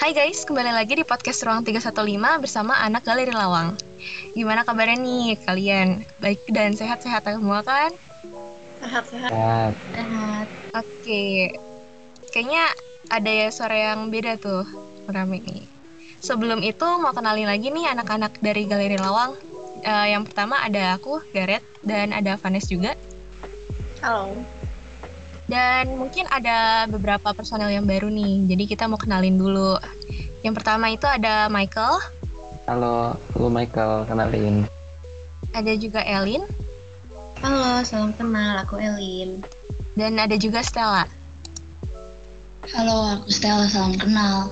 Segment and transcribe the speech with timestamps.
[0.00, 1.92] Hai guys, kembali lagi di podcast Ruang 315
[2.40, 3.76] bersama anak Galeri Lawang.
[4.32, 6.00] Gimana kabarnya nih kalian?
[6.24, 7.92] Baik dan sehat-sehat semua kan?
[8.80, 9.76] Sehat-sehat.
[9.76, 10.48] Sehat.
[10.72, 11.52] Oke.
[12.32, 12.72] Kayaknya
[13.12, 14.64] ada ya suara yang beda tuh,
[15.04, 15.68] rame nih.
[16.24, 19.36] Sebelum itu mau kenalin lagi nih anak-anak dari Galeri Lawang.
[19.84, 22.96] Uh, yang pertama ada aku, Gareth, dan ada Vanes juga.
[24.00, 24.40] Halo.
[25.44, 29.76] Dan mungkin ada beberapa personel yang baru nih, jadi kita mau kenalin dulu.
[30.40, 32.00] Yang pertama itu ada Michael.
[32.64, 34.64] Halo, halo Michael, kenalin.
[35.52, 36.40] Ada juga Elin.
[37.44, 39.44] Halo, salam kenal, aku Elin.
[39.92, 41.04] Dan ada juga Stella.
[42.72, 44.48] Halo, aku Stella, salam kenal.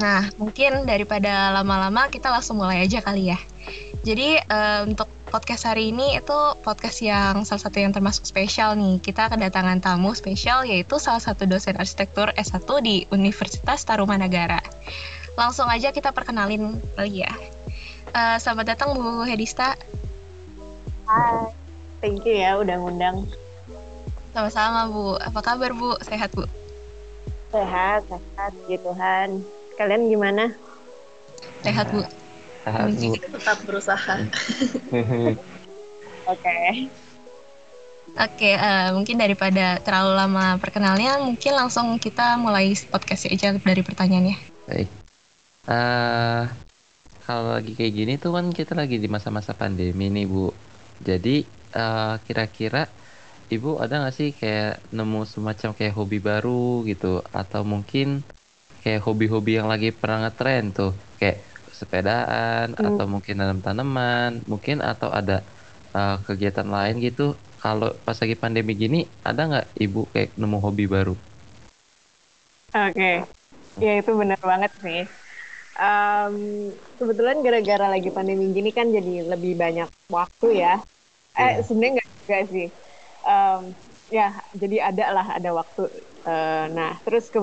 [0.00, 3.38] Nah, mungkin daripada lama-lama kita langsung mulai aja kali ya.
[4.06, 8.96] Jadi uh, untuk podcast hari ini itu podcast yang salah satu yang termasuk spesial nih.
[8.98, 14.58] Kita kedatangan tamu spesial yaitu salah satu dosen arsitektur S1 di Universitas Tarumanagara.
[15.36, 17.32] Langsung aja kita perkenalin lagi ya.
[18.16, 19.76] Uh, selamat datang Bu Hedista.
[21.04, 21.52] Hai,
[22.00, 23.28] thank you ya udah ngundang.
[24.32, 25.20] Sama-sama Bu.
[25.20, 25.92] Apa kabar Bu?
[26.08, 26.48] Sehat Bu?
[27.52, 29.44] Sehat, sehat, gitu Tuhan.
[29.76, 30.52] Kalian gimana?
[31.64, 32.17] Sehat Bu.
[32.68, 33.16] Sehat, Bu.
[33.16, 34.14] Tetap berusaha.
[34.92, 35.40] Oke.
[36.28, 36.72] Okay.
[38.18, 43.80] Oke, okay, uh, mungkin daripada terlalu lama perkenalnya, mungkin langsung kita mulai podcast aja dari
[43.84, 44.36] pertanyaannya.
[44.68, 44.88] Baik.
[45.68, 46.44] Uh,
[47.28, 50.52] kalau lagi kayak gini tuh kan kita lagi di masa-masa pandemi nih, Bu.
[51.00, 52.88] Jadi uh, kira-kira
[53.48, 58.20] Ibu ada nggak sih kayak nemu semacam kayak hobi baru gitu, atau mungkin
[58.84, 61.40] kayak hobi-hobi yang lagi pernah ngetren tuh, kayak
[61.78, 62.88] sepedaan hmm.
[62.94, 65.46] atau mungkin nanam tanaman mungkin atau ada
[65.94, 70.84] uh, kegiatan lain gitu kalau pas lagi pandemi gini ada nggak ibu kayak nemu hobi
[70.90, 71.14] baru
[72.74, 73.22] oke okay.
[73.78, 75.02] ya itu benar banget sih
[75.78, 76.34] um,
[76.98, 80.74] kebetulan gara-gara lagi pandemi gini kan jadi lebih banyak waktu ya
[81.38, 81.62] eh yeah.
[81.62, 82.68] sebenarnya nggak juga sih
[83.22, 83.62] um,
[84.10, 85.86] ya jadi ada lah ada waktu
[86.26, 87.38] uh, nah terus ke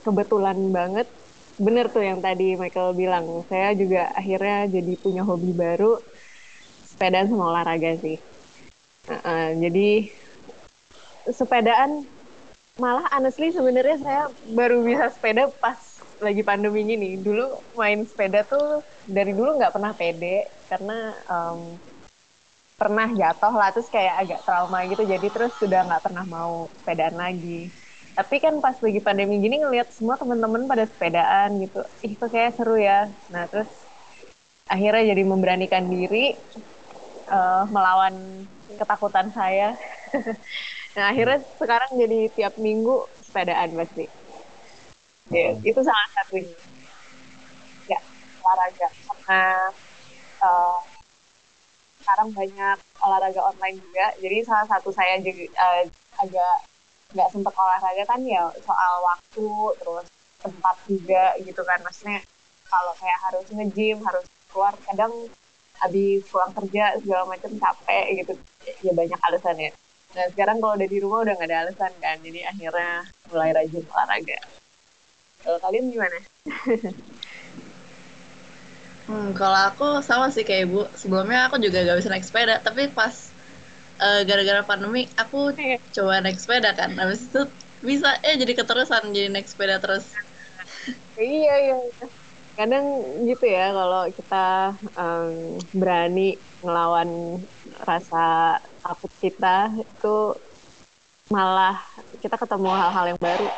[0.00, 1.06] kebetulan banget
[1.60, 3.44] bener tuh yang tadi Michael bilang.
[3.52, 6.00] Saya juga akhirnya jadi punya hobi baru
[6.88, 8.16] sepedaan sama olahraga sih.
[9.04, 10.08] Uh, uh, jadi
[11.28, 12.08] sepedaan
[12.80, 14.22] malah honestly sebenarnya saya
[14.56, 15.76] baru bisa sepeda pas
[16.24, 17.20] lagi pandemi gini.
[17.20, 21.76] Dulu main sepeda tuh dari dulu nggak pernah pede karena um,
[22.80, 25.04] pernah jatuh lah terus kayak agak trauma gitu.
[25.04, 27.68] Jadi terus sudah nggak pernah mau sepedaan lagi
[28.14, 31.80] tapi kan pas lagi pandemi gini ngelihat semua teman-teman pada sepedaan gitu.
[32.02, 33.06] Ih kok kayak seru ya.
[33.30, 33.70] Nah terus
[34.66, 36.34] akhirnya jadi memberanikan diri
[37.30, 38.46] uh, melawan
[38.78, 39.74] ketakutan saya.
[40.90, 44.10] Nah akhirnya sekarang jadi tiap minggu sepedaan pasti.
[45.30, 46.42] Ya, itu salah satu
[47.86, 47.98] ya
[48.42, 48.90] olahraga.
[49.06, 49.42] Karena
[50.42, 50.82] uh,
[52.02, 54.06] sekarang banyak olahraga online juga.
[54.18, 55.86] Jadi salah satu saya juga uh,
[56.26, 56.56] agak
[57.10, 59.48] nggak sempat olahraga kan ya soal waktu
[59.82, 60.06] terus
[60.40, 61.78] tempat juga gitu kan.
[61.82, 62.20] Maksudnya
[62.70, 65.12] kalau kayak harus nge-gym harus keluar kadang
[65.80, 68.32] habis pulang kerja segala macam capek gitu.
[68.84, 69.70] Ya banyak alasan ya.
[70.14, 73.84] Nah sekarang kalau udah di rumah udah nggak ada alasan kan jadi akhirnya mulai rajin
[73.86, 74.38] olahraga.
[75.40, 76.18] Kalau kalian gimana?
[79.10, 80.86] Hmm, kalau aku sama sih kayak ibu.
[80.94, 83.29] Sebelumnya aku juga gak bisa naik sepeda, tapi pas
[84.00, 85.52] uh, gara-gara pandemi aku
[85.92, 86.96] coba naik sepeda kan.
[86.96, 87.44] Habis itu
[87.84, 90.08] bisa eh jadi keterusan jadi naik sepeda terus.
[91.20, 91.76] Iya iya.
[92.56, 92.84] Kadang
[93.24, 97.40] gitu ya kalau kita um, berani ngelawan
[97.84, 100.16] rasa takut kita itu
[101.30, 101.78] malah
[102.20, 103.48] kita ketemu hal-hal yang baru.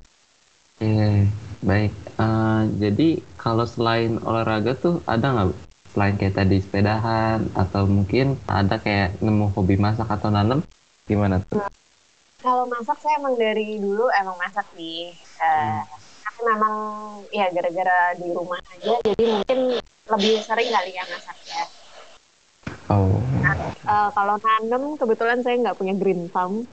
[0.78, 1.30] Hmm,
[1.62, 1.94] baik.
[2.18, 8.80] Uh, jadi kalau selain olahraga tuh ada nggak selain kayak tadi sepedahan atau mungkin ada
[8.80, 10.64] kayak nemu hobi masak atau nanam
[11.04, 11.60] gimana tuh?
[12.40, 15.12] Kalau masak saya emang dari dulu emang masak sih.
[15.36, 15.84] Uh,
[16.24, 16.74] Tapi memang
[17.28, 19.58] ya gara-gara di rumah aja jadi mungkin
[20.08, 21.64] lebih sering kali ya masak ya.
[22.88, 23.20] Oh.
[23.44, 26.64] Nah, uh, kalau nanam kebetulan saya nggak punya green thumb.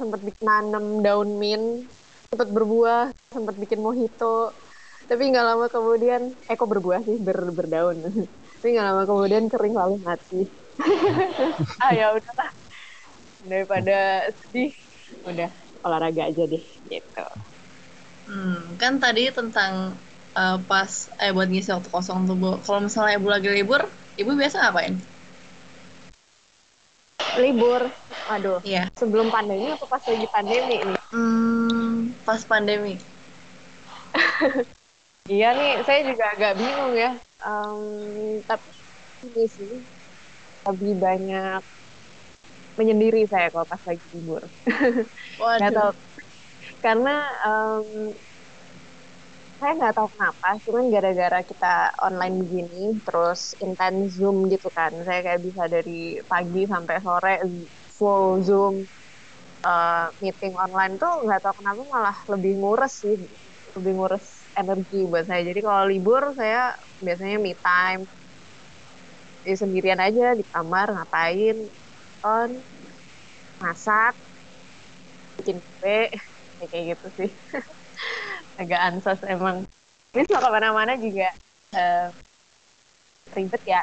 [0.00, 1.84] Sempat bikin nanam daun mint,
[2.32, 4.56] sempat berbuah, sempat bikin mojito.
[5.04, 8.00] Tapi nggak lama kemudian, eh kok berbuah sih ber berdaun.
[8.62, 10.46] tapi nggak lama kemudian kering lalu mati.
[11.82, 12.50] Ah ya udahlah.
[13.42, 14.70] Daripada sedih
[15.26, 15.50] udah
[15.82, 17.26] olahraga aja deh gitu.
[18.30, 19.98] Hmm, kan tadi tentang
[20.38, 22.62] uh, pas eh buat ngisi waktu kosong tuh bu.
[22.62, 23.82] Kalau misalnya ibu lagi libur
[24.14, 24.94] ibu biasa ngapain?
[27.42, 27.82] Libur.
[28.30, 28.86] Aduh iya.
[28.94, 32.94] sebelum pandemi apa pas lagi pandemi ini hmm, pas pandemi?
[35.34, 37.18] iya nih, saya juga agak bingung ya.
[37.42, 38.70] Um, tapi
[39.26, 39.72] ini sih
[40.62, 41.62] lebih banyak
[42.78, 44.42] menyendiri saya kalau pas lagi libur.
[45.42, 45.92] Waduh.
[46.82, 47.16] Karena
[47.46, 48.14] um,
[49.62, 55.22] saya nggak tahu kenapa, cuman gara-gara kita online begini, terus intens Zoom gitu kan, saya
[55.22, 57.34] kayak bisa dari pagi sampai sore
[57.86, 58.82] full Zoom
[59.62, 63.14] uh, meeting online tuh nggak tahu kenapa malah lebih ngurus sih,
[63.78, 65.42] lebih ngurus energi buat saya.
[65.48, 68.02] Jadi kalau libur saya biasanya me time,
[69.46, 71.56] ya sendirian aja di kamar ngapain,
[72.26, 72.50] on
[73.60, 74.14] masak,
[75.38, 75.98] bikin kue,
[76.70, 77.30] kayak gitu sih.
[78.60, 79.66] agak ansos emang.
[80.12, 81.28] Ini mau ke mana-mana juga
[81.76, 82.12] uh,
[83.36, 83.82] ribet ya.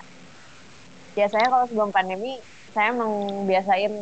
[1.18, 2.30] Biasanya kalau sebelum pandemi
[2.74, 3.12] saya emang
[3.50, 3.94] biasain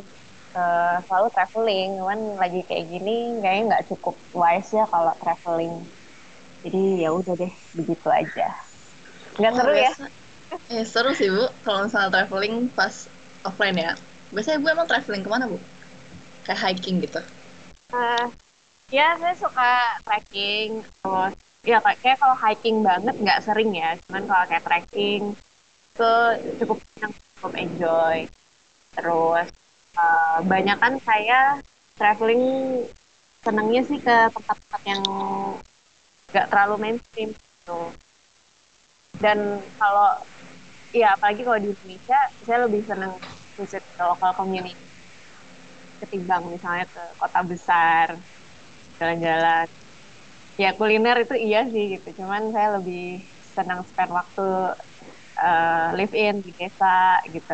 [0.59, 3.11] uh, selalu traveling, cuman lagi kayak gini
[3.41, 5.75] kayaknya nggak cukup wise ya kalau traveling.
[6.67, 8.47] Jadi ya udah deh begitu aja.
[9.39, 9.87] Nggak Oh, seru ya?
[9.87, 10.11] biasa-
[10.67, 13.07] Eh seru sih bu, kalau misalnya traveling pas
[13.47, 13.95] offline ya.
[14.35, 15.55] Biasanya bu emang traveling ke mana bu?
[16.43, 17.23] Kayak hiking gitu.
[17.95, 18.25] Eh,
[18.91, 19.71] ya saya suka
[20.03, 21.33] trekking terus
[21.63, 25.23] ya kayak kalau hiking banget nggak sering ya cuman kalau kayak trekking
[25.95, 26.11] itu
[26.59, 28.17] cukup senang, cukup enjoy
[28.95, 29.47] terus
[29.99, 31.39] eh, banyak kan saya
[31.99, 32.43] traveling
[33.43, 35.03] senangnya sih ke tempat-tempat yang
[36.37, 37.71] nggak terlalu mainstream gitu.
[39.23, 39.39] Dan
[39.79, 40.07] kalau
[41.01, 43.13] ya apalagi kalau di Indonesia saya lebih senang
[43.59, 44.75] visit ke local community
[46.01, 48.07] ketimbang misalnya ke kota besar
[48.99, 49.65] jalan-jalan.
[50.63, 52.07] Ya kuliner itu iya sih gitu.
[52.19, 52.99] Cuman saya lebih
[53.55, 54.41] senang spend waktu
[55.41, 56.87] eh, live in di desa
[57.35, 57.53] gitu.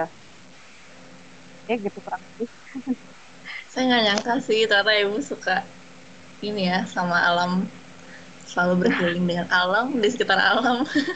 [1.70, 2.48] Ya gitu kurang lebih.
[3.72, 5.52] Saya nggak nyangka sih ternyata ibu suka
[6.48, 7.52] ini ya sama alam
[8.54, 10.78] selalu berkeliling dengan alam di sekitar alam.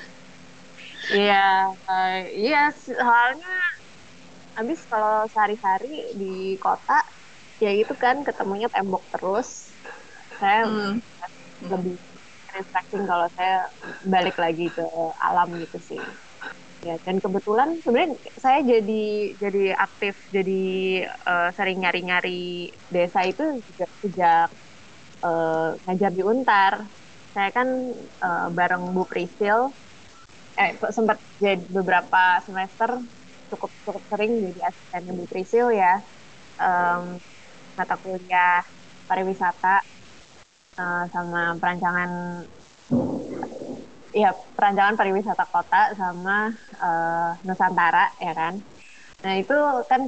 [1.13, 1.33] Iya,
[1.89, 3.47] eh, iya soalnya
[4.57, 5.87] habis kalau sehari-hari
[6.21, 6.97] di kota
[7.63, 9.49] ya itu kan ketemunya tembok terus.
[10.39, 10.99] Saya Hmm.
[11.71, 11.95] lebih
[12.55, 13.55] refreshing kalau saya
[14.13, 14.83] balik lagi ke
[15.27, 16.01] alam gitu sih.
[16.85, 19.03] Ya, dan kebetulan sebenarnya saya jadi
[19.43, 20.59] jadi aktif jadi
[21.07, 24.47] eh, sering nyari-nyari desa itu juga sejak
[25.25, 26.75] eh, ngajar di Untar.
[27.37, 27.67] Saya kan
[28.25, 29.59] eh, bareng Bu Prisil
[30.59, 32.89] eh sempat jadi beberapa semester
[33.49, 35.87] cukup cukup sering jadi asistennya Bu Prisil ya.
[36.63, 37.03] Em,
[37.79, 38.61] mata kuliah
[39.09, 39.67] pariwisata
[40.79, 42.09] eh, sama perancangan
[44.21, 46.31] ya perancangan pariwisata kota sama
[46.83, 48.53] eh, Nusantara ya kan.
[49.23, 49.53] Nah itu
[49.91, 50.01] kan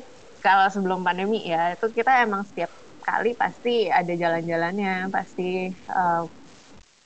[0.46, 2.72] kalau sebelum pandemi ya itu kita emang setiap
[3.08, 5.44] kali pasti ada jalan-jalannya pasti
[5.92, 6.20] eh,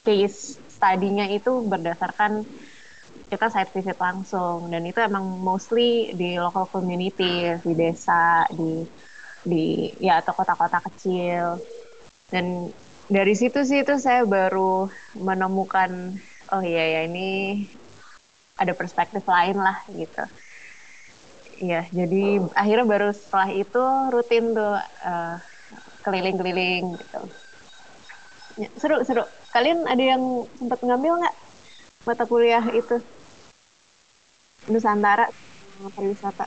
[0.04, 2.44] case study-nya itu berdasarkan
[3.32, 4.70] kita site visit langsung.
[4.70, 8.84] Dan itu emang mostly di local community di desa di
[9.44, 11.58] di ya atau kota-kota kecil.
[12.30, 12.70] Dan
[13.08, 16.20] dari situ sih itu saya baru menemukan
[16.54, 17.64] oh iya ya ini
[18.60, 20.24] ada perspektif lain lah gitu.
[21.64, 25.36] Ya jadi akhirnya baru setelah itu rutin tuh eh,
[26.04, 27.22] keliling-keliling gitu.
[28.62, 30.24] Ya, seru seru kalian ada yang
[30.60, 31.36] sempat ngambil nggak
[32.08, 32.96] mata kuliah itu?
[34.72, 35.26] Nusantara
[35.96, 36.46] pariwisata.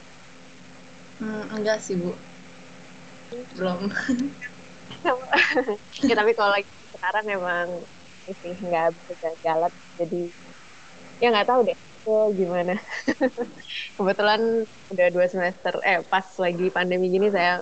[1.20, 2.10] Hmm, enggak sih bu,
[3.56, 3.90] belum.
[6.08, 7.68] ya tapi kalau lagi sekarang emang
[8.42, 10.16] sih nggak bisa jalan jadi
[11.22, 12.72] ya nggak tahu deh itu gimana.
[13.96, 14.40] Kebetulan
[14.92, 17.52] udah dua semester eh pas lagi pandemi gini saya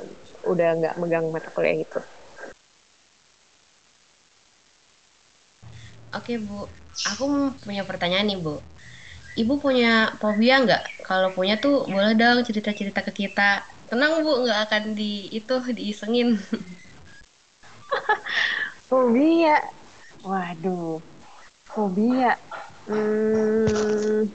[0.51, 1.99] udah nggak megang mata kuliah itu
[6.19, 6.67] Oke Bu,
[7.11, 7.25] aku
[7.65, 8.59] punya pertanyaan nih Bu.
[9.35, 10.83] Ibu punya fobia nggak?
[11.03, 13.67] Kalau punya tuh boleh dong cerita-cerita ke kita.
[13.91, 16.39] Tenang Bu, nggak akan di itu diisengin.
[18.89, 19.59] fobia
[20.23, 21.03] waduh
[21.67, 22.39] fobia
[22.87, 24.31] hmm,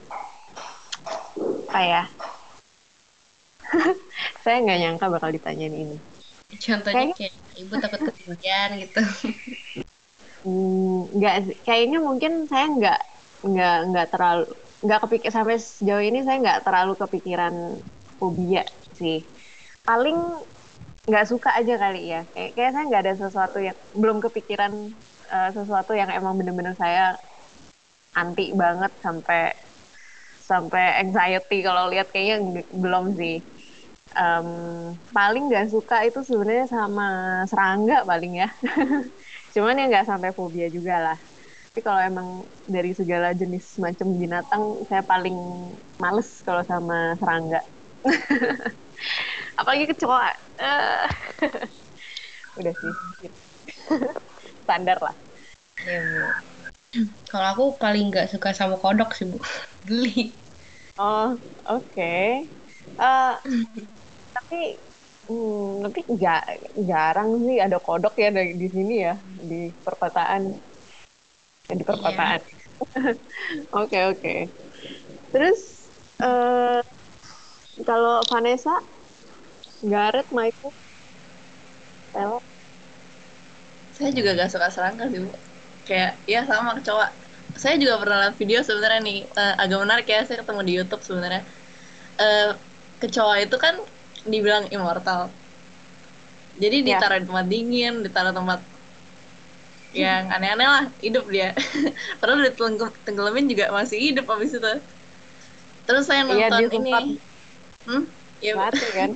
[1.69, 2.03] apa ya
[4.43, 5.98] saya nggak nyangka bakal ditanyain ini
[6.59, 9.01] Contohnya kayak ibu takut ketinggian gitu.
[10.43, 11.55] Hmm, nggak sih.
[11.67, 12.98] kayaknya mungkin saya nggak
[13.50, 14.41] nggak nggak terlalu
[14.84, 17.55] nggak kepikir sampai sejauh ini saya nggak terlalu kepikiran
[18.19, 18.62] fobia
[19.00, 19.15] sih.
[19.88, 20.17] Paling
[21.10, 22.17] nggak suka aja kali ya.
[22.34, 24.74] Kayak kayak saya nggak ada sesuatu yang belum kepikiran
[25.34, 27.01] eh, sesuatu yang emang bener-bener saya
[28.22, 29.41] anti banget sampai
[30.50, 32.36] sampai anxiety kalau lihat kayaknya
[32.84, 33.36] belum sih.
[34.17, 34.48] Em,
[35.15, 37.03] paling nggak suka itu sebenarnya sama
[37.51, 38.48] serangga paling ya
[39.53, 41.18] cuman ya nggak sampai fobia juga lah
[41.70, 42.27] tapi kalau emang
[42.75, 45.36] dari segala jenis macam binatang saya paling
[46.01, 47.60] males kalau sama serangga
[49.60, 50.29] apalagi kecoa
[50.60, 51.08] Eh.
[52.60, 52.94] udah sih
[54.63, 55.15] standar lah
[55.86, 56.34] bu.
[57.29, 59.38] Kalau aku paling nggak suka sama kodok sih bu.
[59.88, 60.10] Geli.
[60.98, 62.03] oh oke
[63.00, 63.34] Eh,
[64.36, 64.56] tapi
[65.29, 66.43] hmm, tapi nggak
[66.89, 69.13] jarang sih ada kodok ya di, di sini ya
[69.50, 70.41] di perkotaan.
[71.69, 72.41] Ya, di perkotaan.
[73.81, 74.36] Oke oke.
[75.36, 75.59] Terus
[76.24, 76.81] eh
[77.86, 78.74] kalau Vanessa?
[79.83, 80.74] Gareth Michael?
[83.95, 85.31] Saya juga gak suka serangga sih, Bu.
[85.88, 87.07] Kayak, ya sama kecoa.
[87.59, 91.03] Saya juga pernah lihat video sebenarnya nih, eh, agak menarik ya, saya ketemu di YouTube
[91.03, 91.43] sebenarnya.
[92.19, 92.51] Eh,
[93.00, 93.75] kecoa itu kan
[94.27, 95.21] dibilang immortal.
[96.59, 96.93] Jadi Ya.
[96.93, 98.59] ditaruh di tempat dingin, ditaruh tempat
[99.89, 101.57] yang aneh-aneh lah, hidup dia.
[102.21, 104.71] Padahal udah tenggelam- tenggelamin juga masih hidup abis itu.
[105.85, 106.91] Terus saya Iya, nonton dia ini.
[107.88, 108.03] Hmm?
[108.41, 108.59] Bu.
[108.59, 109.11] mati kan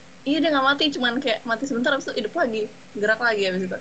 [0.28, 2.62] Iya dia nggak mati, cuman kayak mati sebentar habis itu hidup lagi,
[3.00, 3.78] gerak lagi habis itu.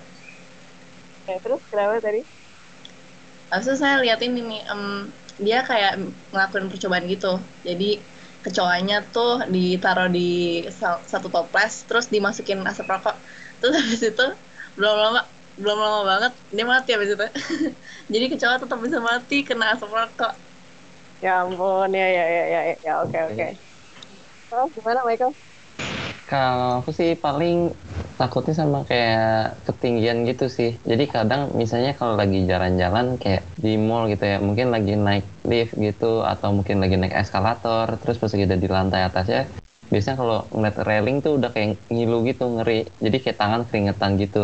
[1.28, 2.20] Ya, terus kenapa tadi
[3.52, 4.84] Habis itu saya lihat ini em,
[5.46, 5.94] dia kayak
[6.32, 7.34] ngelakuin percobaan gitu.
[7.68, 7.90] Jadi
[8.46, 10.22] kecoanya tuh ditaruh di
[10.80, 13.16] sa- satu toples, terus dimasukin asap rokok.
[13.60, 14.24] Terus habis itu
[14.78, 15.22] belum lama
[15.62, 17.26] belum lama banget dia mati habis itu.
[18.14, 20.34] Jadi kecoa tetap bisa mati kena asap rokok.
[21.24, 23.44] Ya ampun, ya ya ya ya, ya oke oke.
[24.52, 25.34] Oh, gimana Michael?
[26.32, 27.54] Kalau aku sih paling
[28.20, 29.20] takutnya sama kayak
[29.66, 30.70] ketinggian gitu sih.
[30.90, 35.72] Jadi kadang misalnya kalau lagi jalan-jalan kayak di mall gitu ya, mungkin lagi naik lift
[35.86, 39.40] gitu atau mungkin lagi naik eskalator, terus pas udah di lantai atasnya,
[39.92, 42.74] biasanya kalau ngeliat railing tuh udah kayak ngilu gitu, ngeri.
[43.04, 44.38] Jadi kayak tangan keringetan gitu.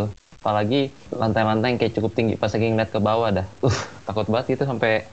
[0.48, 3.48] Apalagi lantai-lantai yang kayak cukup tinggi pas lagi ngeliat ke bawah dah.
[3.68, 3.76] Uh,
[4.08, 5.04] takut banget itu sampai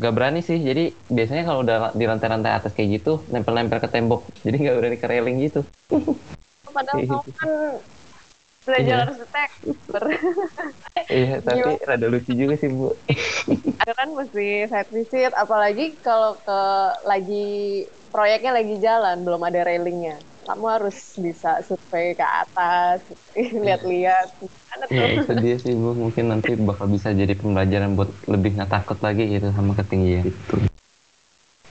[0.00, 0.56] gak berani sih.
[0.56, 4.24] Jadi biasanya kalau udah di lantai-lantai atas kayak gitu, nempel-nempel ke tembok.
[4.48, 5.60] Jadi gak berani ke railing gitu.
[6.72, 7.50] Padahal kamu kan
[8.64, 9.04] belajar Iya.
[9.12, 10.04] arsitektur.
[11.12, 12.96] Iya, tapi rada lucu juga sih, Bu.
[13.84, 16.60] Ada kan mesti site visit, apalagi kalau ke
[17.04, 20.16] lagi proyeknya lagi jalan, belum ada railingnya.
[20.52, 23.00] Kamu harus bisa survei ke atas,
[23.64, 24.28] lihat-lihat.
[24.92, 25.96] Ya, itu dia sih, Bu.
[25.96, 30.60] Mungkin nanti bakal bisa jadi pembelajaran buat lebih nggak takut lagi gitu sama ketinggian gitu.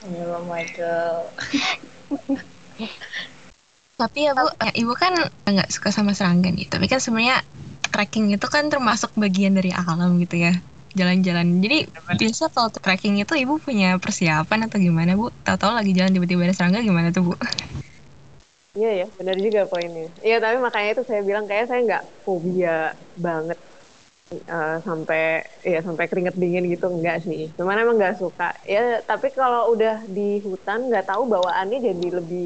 [0.09, 1.29] Ya Michael.
[4.01, 5.13] Tapi ya Bu, ya, Ibu kan
[5.45, 6.65] nggak suka sama serangga nih.
[6.65, 7.45] Tapi kan sebenarnya
[7.93, 10.57] trekking itu kan termasuk bagian dari alam gitu ya.
[10.97, 11.61] Jalan-jalan.
[11.61, 11.85] Jadi
[12.17, 15.29] biasa kalau trekking itu Ibu punya persiapan atau gimana Bu?
[15.45, 17.38] Tahu-tahu lagi jalan tiba-tiba ada serangga gimana tuh Bu?
[18.77, 20.03] Iya ya, benar juga poinnya.
[20.25, 22.69] Iya, tapi makanya itu saya bilang kayak saya nggak fobia
[23.25, 23.57] banget
[24.53, 25.19] eh, sampai
[25.73, 27.39] ya sampai keringet dingin gitu enggak sih.
[27.57, 28.43] Cuman emang nggak suka.
[28.73, 32.45] Ya, tapi kalau udah di hutan nggak tahu bawaannya jadi lebih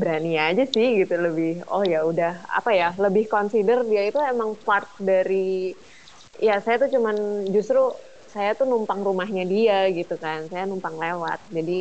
[0.00, 4.50] berani aja sih gitu lebih oh ya udah apa ya lebih consider dia itu emang
[4.66, 5.34] part dari
[6.46, 7.16] ya saya tuh cuman
[7.54, 7.78] justru
[8.34, 11.72] saya tuh numpang rumahnya dia gitu kan saya numpang lewat jadi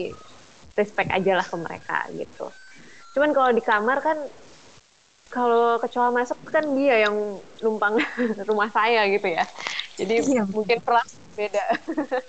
[0.79, 2.41] respect aja lah ke mereka gitu
[3.17, 4.17] cuman kalau di kamar kan
[5.33, 7.97] kalau kecoa masuk kan dia yang numpang
[8.49, 9.41] rumah saya gitu ya.
[9.97, 10.45] Jadi Iya.
[10.45, 11.65] mungkin perlaku beda.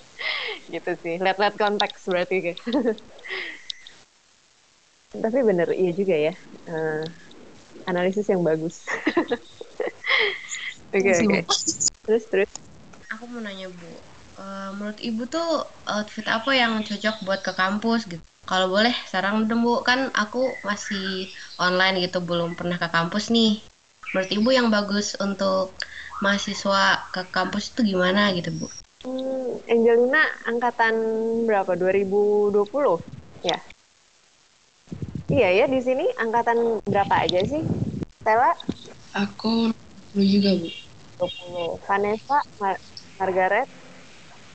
[0.73, 1.21] Gitu sih.
[1.21, 2.37] Lihat-lihat konteks berarti
[5.25, 6.35] tapi bener iya juga ya.
[6.69, 7.05] Eh,
[7.85, 8.89] analisis yang bagus.
[10.93, 11.39] Oke oke.
[11.45, 11.55] Bu.
[12.09, 12.49] terus terus.
[13.17, 13.89] Aku mau nanya Bu,
[14.41, 18.25] eh, menurut Ibu tuh outfit apa yang cocok buat ke kampus gitu?
[18.49, 21.29] Kalau boleh saran dong Bu, kan aku masih
[21.61, 23.61] online gitu, belum pernah ke kampus nih.
[24.17, 25.77] Menurut Ibu yang bagus untuk
[26.25, 28.67] mahasiswa ke kampus itu gimana gitu Bu?
[29.05, 30.95] Hmm, Angelina angkatan
[31.45, 31.77] berapa?
[31.77, 33.05] 2020
[33.45, 33.61] ya?
[35.29, 37.61] Iya ya di sini angkatan berapa aja sih?
[38.25, 38.57] Stella
[39.13, 39.77] Aku
[40.17, 40.69] 20 juga, Bu.
[41.21, 42.81] 20, Vanessa, Mar-
[43.21, 43.69] Margaret,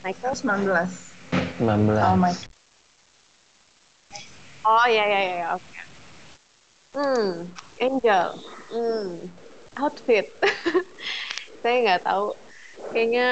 [0.02, 0.34] Michael.
[0.34, 0.90] 19.
[1.62, 2.02] 19.
[2.02, 2.34] Oh my.
[4.66, 5.78] Oh ya ya ya ya, oke.
[6.94, 8.30] Hmm, Angel.
[8.72, 9.28] Hmm,
[9.78, 10.26] outfit.
[11.62, 12.26] saya nggak tahu.
[12.94, 13.24] Kayaknya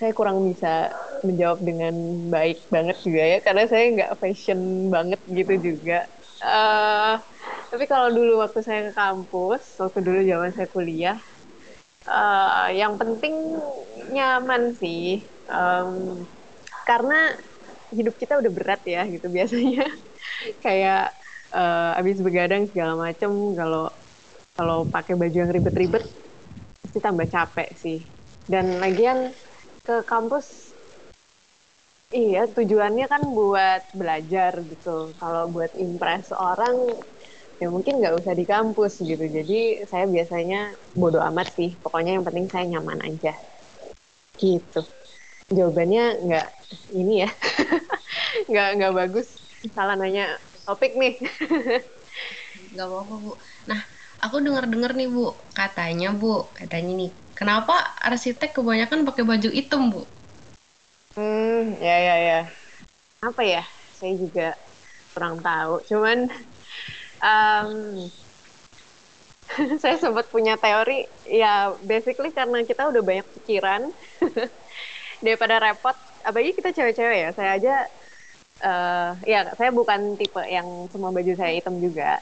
[0.00, 0.90] saya kurang bisa
[1.22, 1.94] menjawab dengan
[2.34, 4.60] baik banget juga ya, karena saya nggak fashion
[4.90, 5.98] banget gitu juga.
[6.42, 7.14] eh
[7.70, 11.16] tapi kalau dulu waktu saya ke kampus, waktu dulu zaman saya kuliah,
[12.10, 13.34] eh yang penting
[14.14, 15.02] nyaman sih.
[15.50, 15.90] Em,
[16.88, 17.18] karena
[17.98, 19.84] hidup kita udah berat ya gitu biasanya
[20.64, 21.00] kayak
[21.54, 23.82] eh, abis begadang segala macem kalau
[24.56, 26.04] kalau pakai baju yang ribet-ribet
[26.82, 27.98] pasti tambah capek sih.
[28.52, 29.32] Dan lagian
[29.86, 30.76] ke kampus
[32.18, 34.88] iya tujuannya kan buat belajar gitu.
[35.20, 36.76] Kalau buat impress orang
[37.60, 39.24] ya mungkin nggak usah di kampus gitu.
[39.36, 39.54] Jadi
[39.90, 40.56] saya biasanya
[41.00, 41.70] bodo amat sih.
[41.82, 43.30] Pokoknya yang penting saya nyaman aja.
[44.40, 44.80] Gitu.
[45.52, 46.46] Jawabannya nggak
[46.96, 47.30] ini ya.
[48.50, 49.28] nggak nggak bagus.
[49.76, 51.14] Salah nanya topik nih.
[52.72, 53.32] Gak apa-apa bu.
[53.68, 53.80] Nah,
[54.24, 60.02] aku dengar-dengar nih bu, katanya bu, katanya nih, kenapa arsitek kebanyakan pakai baju hitam bu?
[61.16, 62.40] Hmm, ya ya ya.
[63.20, 63.62] Apa ya?
[64.00, 64.56] Saya juga
[65.12, 65.84] kurang tahu.
[65.84, 66.18] Cuman
[67.20, 67.68] um,
[69.82, 73.92] saya sempat punya teori ya basically karena kita udah banyak pikiran
[75.22, 75.94] daripada repot
[76.26, 77.30] apalagi kita cewek-cewek ya.
[77.32, 77.74] Saya aja
[78.62, 82.18] uh, ya saya bukan tipe yang semua baju saya hitam juga.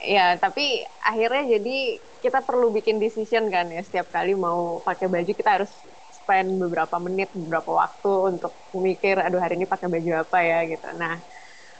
[0.00, 3.82] Ya tapi akhirnya jadi kita perlu bikin decision kan ya.
[3.82, 5.70] Setiap kali mau pakai baju kita harus
[6.14, 10.58] spend beberapa menit beberapa waktu untuk memikir aduh hari ini pakai baju apa ya?
[10.64, 10.88] Gitu.
[10.96, 11.18] Nah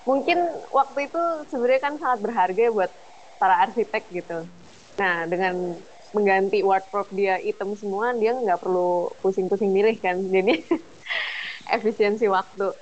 [0.07, 0.39] mungkin
[0.71, 2.93] waktu itu sebenarnya kan sangat berharga buat
[3.39, 4.39] para arsitek gitu.
[4.99, 5.79] Nah dengan
[6.17, 10.65] mengganti wardrobe dia hitam semua dia nggak perlu pusing-pusing milih kan jadi
[11.77, 12.73] efisiensi waktu.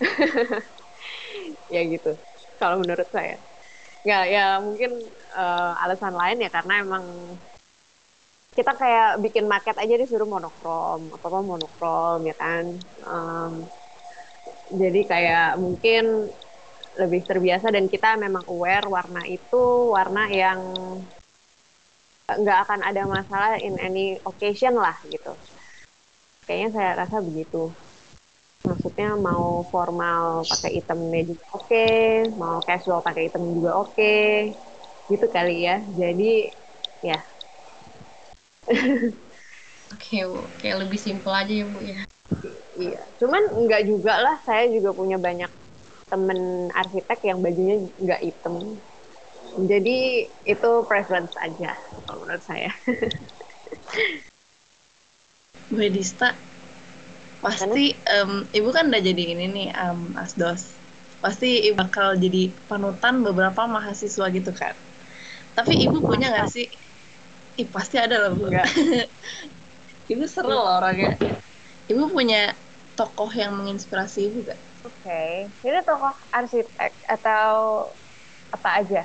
[1.68, 2.16] Ya gitu
[2.56, 3.36] kalau menurut saya.
[4.04, 4.90] Nggak ya mungkin
[5.36, 7.04] uh, alasan lain ya karena emang
[8.54, 12.64] kita kayak bikin market aja disuruh monokrom apa apa monokrom ya kan?
[13.04, 13.52] Um,
[14.72, 16.30] jadi kayak mungkin
[16.94, 20.60] lebih terbiasa dan kita memang aware warna itu warna yang
[22.24, 25.36] nggak akan ada masalah in any occasion lah gitu.
[26.48, 27.68] Kayaknya saya rasa begitu.
[28.64, 34.56] Maksudnya mau formal pakai itemnya juga oke okay, mau casual pakai item juga oke okay.
[35.12, 35.84] gitu kali ya.
[35.96, 36.48] Jadi
[37.04, 37.18] ya.
[39.92, 40.40] Oke bu.
[40.58, 42.00] Kayak lebih simpel aja ya bu ya.
[42.80, 43.00] Iya.
[43.20, 44.40] Cuman enggak juga lah.
[44.42, 45.52] Saya juga punya banyak
[46.08, 48.80] temen arsitek yang bajunya nggak item
[49.54, 52.70] jadi itu preference aja kalau menurut saya.
[55.72, 56.34] Bu Edista
[57.44, 60.74] pasti um, ibu kan udah jadi ini nih um, asdos.
[61.20, 64.76] Pasti ibu bakal jadi panutan beberapa mahasiswa gitu kan.
[65.54, 66.66] Tapi ibu punya nggak sih?
[67.54, 68.50] Ih, pasti ada lah bu.
[70.12, 71.16] Ibu seru loh orangnya.
[71.88, 72.52] Ibu punya
[72.92, 74.60] tokoh yang menginspirasi ibu gak?
[74.84, 75.30] Oke, okay.
[75.64, 77.88] ini tokoh arsitek atau
[78.52, 79.02] apa aja?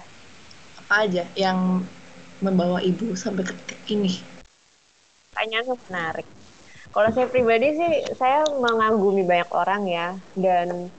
[0.90, 1.86] Apa aja yang
[2.42, 4.26] membawa ibu sampai ke titik ini?
[5.38, 6.28] Pertanyaannya menarik.
[6.90, 10.90] Kalau saya pribadi sih, saya mengagumi banyak orang ya, dan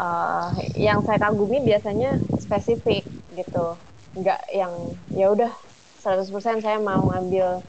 [0.00, 3.04] uh, yang saya kagumi biasanya spesifik
[3.36, 3.76] gitu,
[4.16, 4.72] nggak yang
[5.12, 5.52] ya udah
[6.00, 7.60] 100% saya mau ngambil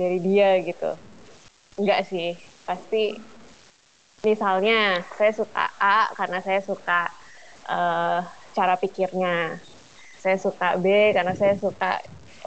[0.00, 0.96] dari dia gitu,
[1.84, 2.32] nggak sih,
[2.64, 3.12] pasti
[4.24, 7.12] misalnya saya suka A karena saya suka
[7.68, 8.24] uh,
[8.56, 9.60] cara pikirnya,
[10.24, 11.86] saya suka B karena saya suka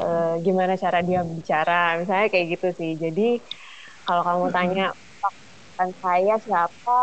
[0.01, 3.21] uh, gimana cara dia bicara, misalnya kayak gitu sih, jadi
[4.07, 4.83] kalau kamu tanya
[5.77, 6.97] kan saya siapa?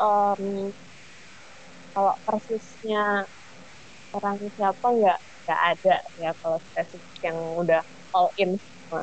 [0.00, 0.74] Um,
[1.94, 2.98] kalau persisnya
[4.16, 7.80] orang siapa nggak nggak ada ya kalau spesifik yang udah
[8.16, 9.00] all in semua.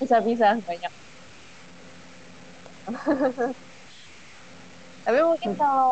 [0.00, 0.92] Bisa-bisa banyak.
[5.04, 5.88] Tapi mungkin kalau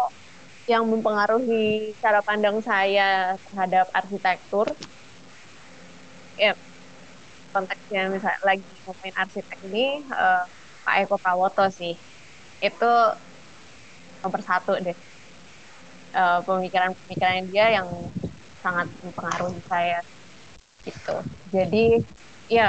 [0.73, 4.67] yang mempengaruhi cara pandang saya terhadap arsitektur.
[6.37, 6.51] Ya
[7.55, 9.79] konteksnya misalnya lagi ngomongin arsitek ini
[10.15, 10.43] uh,
[10.85, 11.95] Pak Eko Prawoto sih.
[12.67, 12.85] Itu
[14.23, 14.97] nomor satu deh.
[16.11, 17.89] Uh, pemikiran-pemikiran dia yang
[18.63, 19.99] sangat mempengaruhi saya
[20.87, 21.11] gitu.
[21.55, 21.79] Jadi
[22.57, 22.63] ya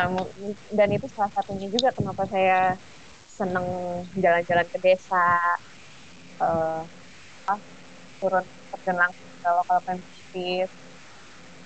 [0.77, 2.55] dan itu salah satunya juga kenapa saya
[3.37, 3.67] seneng
[4.23, 5.17] jalan-jalan ke desa
[6.39, 6.85] uh,
[8.21, 10.69] turun terjun langsung ke lokal pemprov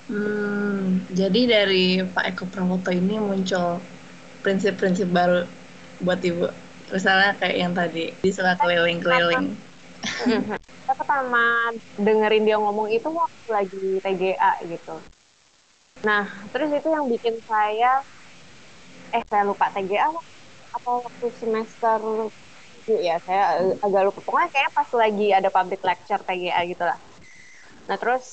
[0.06, 3.82] Hmm, jadi dari Pak Eko Pramoto ini muncul
[4.46, 5.50] prinsip-prinsip baru
[6.06, 6.46] buat Ibu.
[6.94, 9.58] Misalnya kayak yang tadi, bisa keliling-keliling.
[10.86, 15.02] Saya pertama dengerin dia ngomong itu waktu lagi TGA gitu.
[16.06, 18.06] Nah, terus itu yang bikin saya,
[19.10, 20.06] eh saya lupa TGA
[20.78, 21.98] apa waktu semester
[22.88, 24.20] ya saya agak lupa.
[24.22, 27.00] Pokoknya kayak pas lagi ada public lecture TGA gitu lah.
[27.86, 28.26] Nah, terus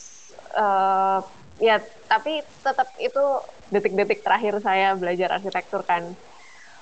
[0.56, 1.20] uh,
[1.60, 3.24] ya tapi tetap itu
[3.72, 6.12] detik-detik terakhir saya belajar arsitektur kan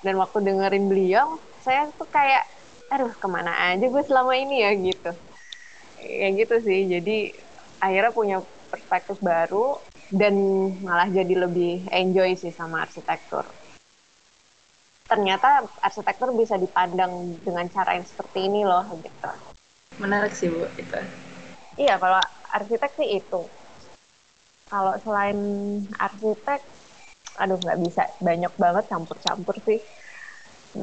[0.00, 2.42] dan waktu dengerin beliau saya tuh kayak
[2.90, 5.10] aduh ke mana aja gue selama ini ya gitu
[6.00, 7.16] ya gitu sih jadi
[7.78, 8.36] akhirnya punya
[8.72, 9.78] perspektif baru
[10.10, 10.34] dan
[10.82, 13.46] malah jadi lebih enjoy sih sama arsitektur
[15.10, 19.30] ternyata arsitektur bisa dipandang dengan cara yang seperti ini loh gitu.
[19.98, 20.98] Menarik sih Bu itu.
[21.76, 22.22] Iya kalau
[22.54, 23.40] arsitek sih itu.
[24.70, 25.38] Kalau selain
[25.98, 26.62] arsitek,
[27.42, 29.82] aduh nggak bisa banyak banget campur-campur sih.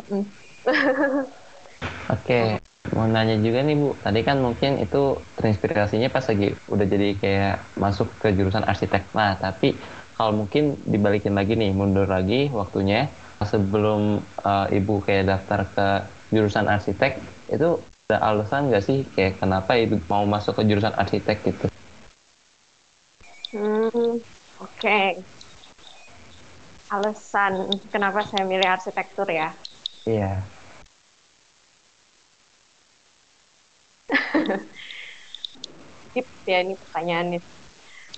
[2.12, 2.60] Oke,
[2.92, 3.96] mau nanya juga nih Bu.
[4.04, 9.08] Tadi kan mungkin itu terinspirasinya pas lagi udah jadi kayak masuk ke jurusan arsitek.
[9.16, 9.72] Nah, tapi
[10.20, 13.08] kalau mungkin dibalikin lagi nih, mundur lagi waktunya
[13.46, 15.88] sebelum uh, ibu kayak daftar ke
[16.34, 17.22] jurusan arsitek
[17.54, 21.68] itu ada alasan nggak sih kayak kenapa ibu mau masuk ke jurusan arsitek gitu?
[23.52, 24.22] Hmm, oke.
[24.80, 25.20] Okay.
[26.88, 29.52] Alasan kenapa saya milih arsitektur ya?
[30.08, 30.40] Iya.
[36.16, 37.57] Tip ya ini pertanyaannya.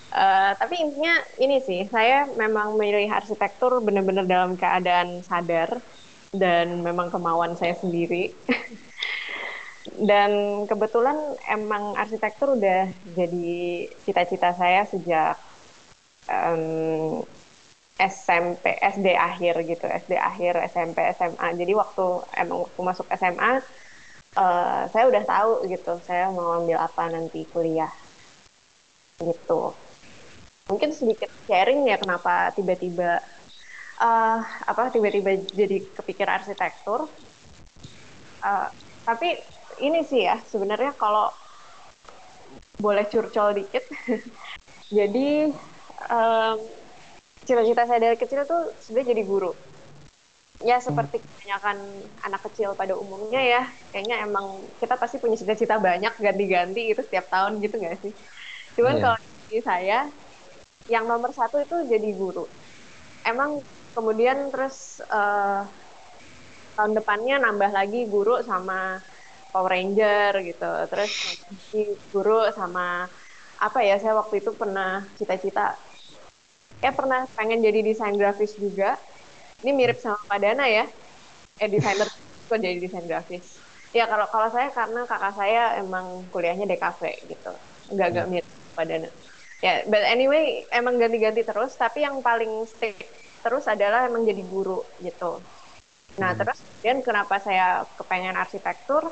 [0.10, 5.78] Uh, tapi intinya ini sih, saya memang memilih arsitektur benar-benar dalam keadaan sadar
[6.34, 8.34] dan memang kemauan saya sendiri.
[10.10, 15.38] dan kebetulan emang arsitektur udah jadi cita-cita saya sejak
[16.26, 17.22] um,
[18.00, 21.48] SMP, SD akhir gitu, SD akhir, SMP, SMA.
[21.54, 22.06] Jadi waktu
[22.40, 23.60] emang waktu masuk SMA, uh,
[24.40, 27.92] eh, saya udah tahu gitu, saya mau ambil apa nanti kuliah
[29.20, 29.76] gitu
[30.70, 33.20] mungkin sedikit sharing ya kenapa tiba-tiba
[33.98, 37.10] uh, apa tiba-tiba jadi kepikir arsitektur.
[38.40, 38.70] Uh,
[39.04, 39.36] tapi
[39.82, 41.34] ini sih ya sebenarnya kalau
[42.78, 43.84] boleh curcol dikit.
[44.96, 45.52] jadi
[46.08, 46.58] um,
[47.44, 49.52] cita-cita saya dari kecil tuh sebenarnya jadi guru.
[50.60, 51.78] Ya seperti kebanyakan
[52.28, 53.64] anak kecil pada umumnya ya,
[53.96, 58.14] kayaknya emang kita pasti punya cita-cita banyak ganti-ganti itu setiap tahun gitu nggak sih?
[58.76, 59.04] Cuman yeah.
[59.08, 60.00] kalau di saya
[60.90, 62.50] yang nomor satu itu jadi guru.
[63.24, 63.62] Emang
[63.94, 65.64] kemudian terus uh,
[66.74, 68.98] tahun depannya nambah lagi guru sama
[69.54, 70.72] Power Ranger gitu.
[70.90, 71.12] Terus
[72.10, 73.06] guru sama
[73.62, 74.02] apa ya?
[74.02, 75.78] Saya waktu itu pernah cita-cita
[76.80, 78.98] ya pernah pengen jadi desain grafis juga.
[79.62, 80.88] Ini mirip sama Pak Dana ya.
[81.60, 82.08] Eh desainer
[82.50, 83.62] kok jadi desain grafis.
[83.94, 87.52] Ya kalau kalau saya karena kakak saya emang kuliahnya DKV gitu.
[87.92, 89.10] Enggak enggak mirip Pak Dana
[89.60, 92.96] ya yeah, but anyway emang ganti-ganti terus tapi yang paling stick
[93.44, 95.40] terus adalah emang jadi guru gitu.
[96.20, 96.40] Nah hmm.
[96.40, 99.12] terus kemudian kenapa saya kepengen arsitektur?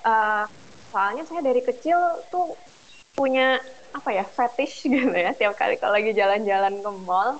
[0.00, 0.48] Uh,
[0.90, 1.98] soalnya saya dari kecil
[2.32, 2.58] tuh
[3.14, 3.60] punya
[3.90, 7.38] apa ya fetish gitu ya tiap kali kalau lagi jalan-jalan ke mall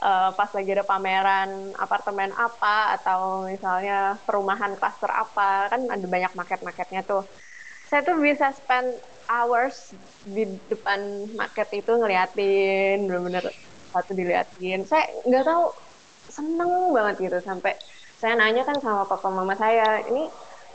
[0.00, 6.32] uh, pas lagi ada pameran apartemen apa atau misalnya perumahan klaster apa kan ada banyak
[6.34, 7.22] market-marketnya tuh.
[7.88, 8.96] Saya tuh bisa spend
[9.28, 9.92] hours
[10.24, 13.44] di depan market itu ngeliatin bener-bener
[13.92, 14.82] satu diliatin.
[14.88, 15.64] Saya nggak tahu
[16.28, 17.38] seneng banget gitu.
[17.44, 17.72] Sampai
[18.20, 20.28] saya nanya kan sama papa mama saya ini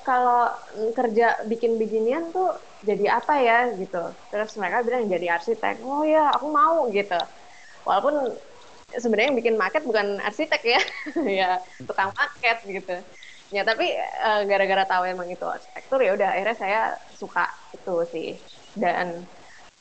[0.07, 0.47] kalau
[0.97, 2.47] kerja bikin beginian tuh
[2.85, 3.59] jadi apa ya?
[3.75, 4.01] Gitu.
[4.31, 5.81] Terus mereka bilang jadi arsitek.
[5.83, 7.19] Oh ya aku mau gitu.
[7.87, 8.15] Walaupun
[8.93, 10.81] sebenarnya yang bikin market bukan arsitek ya.
[11.39, 11.49] Ya
[11.85, 12.95] tukang market gitu
[13.49, 16.81] ya tapi uh, gara-gara tahu emang itu arsitektur ya udah akhirnya saya
[17.17, 18.29] suka itu sih.
[18.77, 19.25] Dan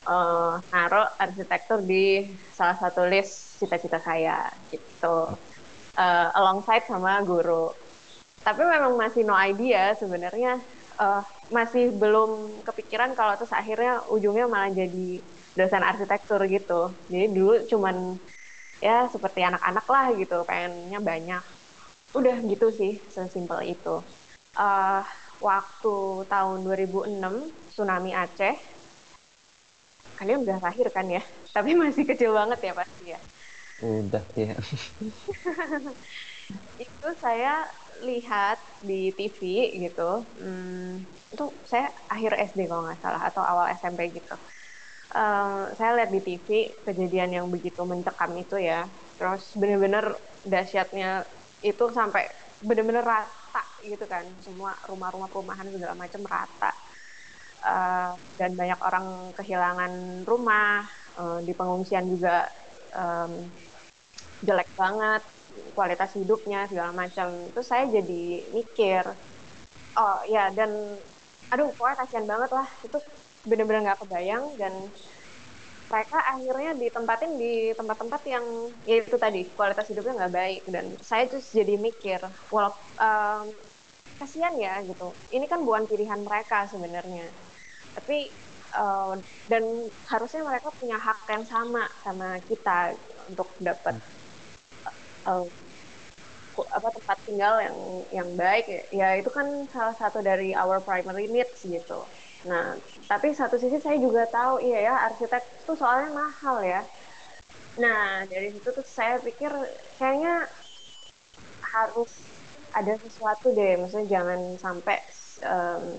[0.08, 5.36] uh, naruh arsitektur di salah satu list cita-cita saya gitu.
[5.98, 7.74] Uh, alongside sama guru.
[8.42, 10.62] Tapi memang masih no idea sebenarnya.
[10.98, 11.22] Uh,
[11.54, 15.22] masih belum kepikiran kalau terus akhirnya ujungnya malah jadi
[15.54, 16.90] dosen arsitektur gitu.
[17.06, 18.18] Jadi dulu cuman
[18.78, 21.42] ya seperti anak-anak lah gitu pengennya banyak
[22.14, 23.90] udah gitu sih sesimpel itu.
[24.58, 25.02] Uh,
[25.38, 25.94] waktu
[26.30, 27.34] tahun 2006
[27.70, 28.56] tsunami Aceh.
[30.18, 31.22] Kalian udah lahir kan ya?
[31.54, 33.18] Tapi masih kecil banget ya pasti ya?
[33.78, 34.58] Udah ya
[36.84, 37.50] itu saya
[38.08, 39.40] lihat di TV
[39.84, 40.02] gitu.
[40.38, 41.02] Hmm,
[41.34, 44.34] itu saya akhir SD kalau nggak salah atau awal SMP gitu.
[45.14, 46.48] Uh, saya lihat di TV
[46.86, 48.86] kejadian yang begitu mencekam itu ya.
[49.18, 50.04] Terus bener-bener
[50.52, 51.06] dahsyatnya
[51.62, 52.26] itu sampai
[52.62, 54.24] bener-bener rata gitu kan.
[54.42, 56.72] Semua rumah-rumah perumahan segala macam rata.
[57.58, 60.86] Uh, dan banyak orang kehilangan rumah.
[61.18, 62.46] Uh, di pengungsian juga
[62.94, 63.50] um,
[64.46, 65.22] jelek banget
[65.74, 67.50] kualitas hidupnya segala macam.
[67.50, 69.02] Itu saya jadi mikir
[69.98, 70.70] oh ya dan
[71.50, 72.68] aduh pokoknya kasihan banget lah.
[72.86, 72.98] Itu
[73.48, 74.74] bener-bener nggak kebayang dan
[75.88, 78.44] mereka akhirnya ditempatin di tempat-tempat yang
[78.84, 80.62] ya itu tadi kualitas hidupnya nggak baik.
[80.68, 82.20] Dan saya terus jadi mikir
[82.52, 83.48] walau um,
[84.20, 85.16] kasihan ya gitu.
[85.32, 87.24] Ini kan bukan pilihan mereka sebenarnya.
[87.96, 88.28] Tapi
[88.76, 89.16] uh,
[89.48, 89.64] dan
[90.12, 92.92] harusnya mereka punya hak yang sama sama kita
[93.32, 93.96] untuk dapat
[95.24, 95.46] uh,
[96.58, 97.76] apa tempat tinggal yang
[98.12, 98.90] yang baik.
[98.92, 102.04] Ya itu kan salah satu dari our primary needs gitu.
[102.46, 102.74] Nah,
[103.08, 106.84] tapi satu sisi saya juga tahu iya ya arsitek itu soalnya mahal ya.
[107.80, 109.48] Nah, dari situ tuh saya pikir
[109.96, 110.44] kayaknya
[111.62, 112.12] harus
[112.76, 114.98] ada sesuatu deh, maksudnya jangan sampai
[115.40, 115.96] um,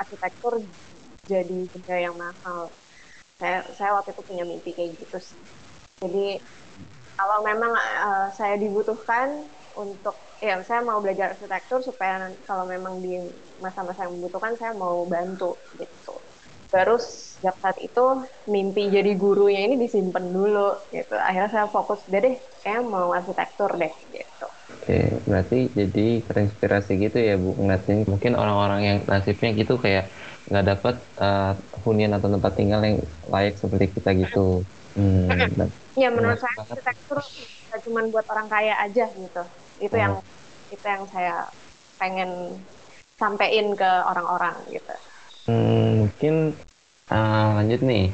[0.00, 0.58] arsitektur
[1.30, 2.72] jadi benda yang mahal.
[3.38, 5.38] Saya saya waktu itu punya mimpi kayak gitu sih.
[6.02, 6.42] Jadi
[7.14, 9.46] kalau memang uh, saya dibutuhkan
[9.78, 13.22] untuk ya saya mau belajar arsitektur supaya kalau memang di
[13.62, 16.14] masa-masa yang membutuhkan saya mau bantu gitu.
[16.68, 17.04] Terus
[17.40, 18.04] sejak saat itu
[18.44, 21.16] mimpi jadi gurunya ini disimpan dulu gitu.
[21.16, 24.46] Akhirnya saya fokus deh deh, saya mau arsitektur deh gitu.
[24.68, 30.12] Oke, berarti jadi terinspirasi gitu ya Bu ngeliatin mungkin orang-orang yang nasibnya gitu kayak
[30.48, 31.52] nggak dapat uh,
[31.84, 33.00] hunian atau tempat tinggal yang
[33.32, 34.60] layak seperti kita gitu.
[34.92, 35.30] Hmm,
[35.96, 37.18] ya menurut saya arsitektur
[37.84, 39.42] cuma buat orang kaya aja gitu.
[39.80, 40.00] Itu oh.
[40.00, 40.12] yang
[40.68, 41.48] itu yang saya
[41.96, 42.60] pengen
[43.18, 44.94] sampein ke orang-orang gitu.
[45.50, 46.34] Hmm, mungkin
[47.10, 48.06] uh, lanjut nih.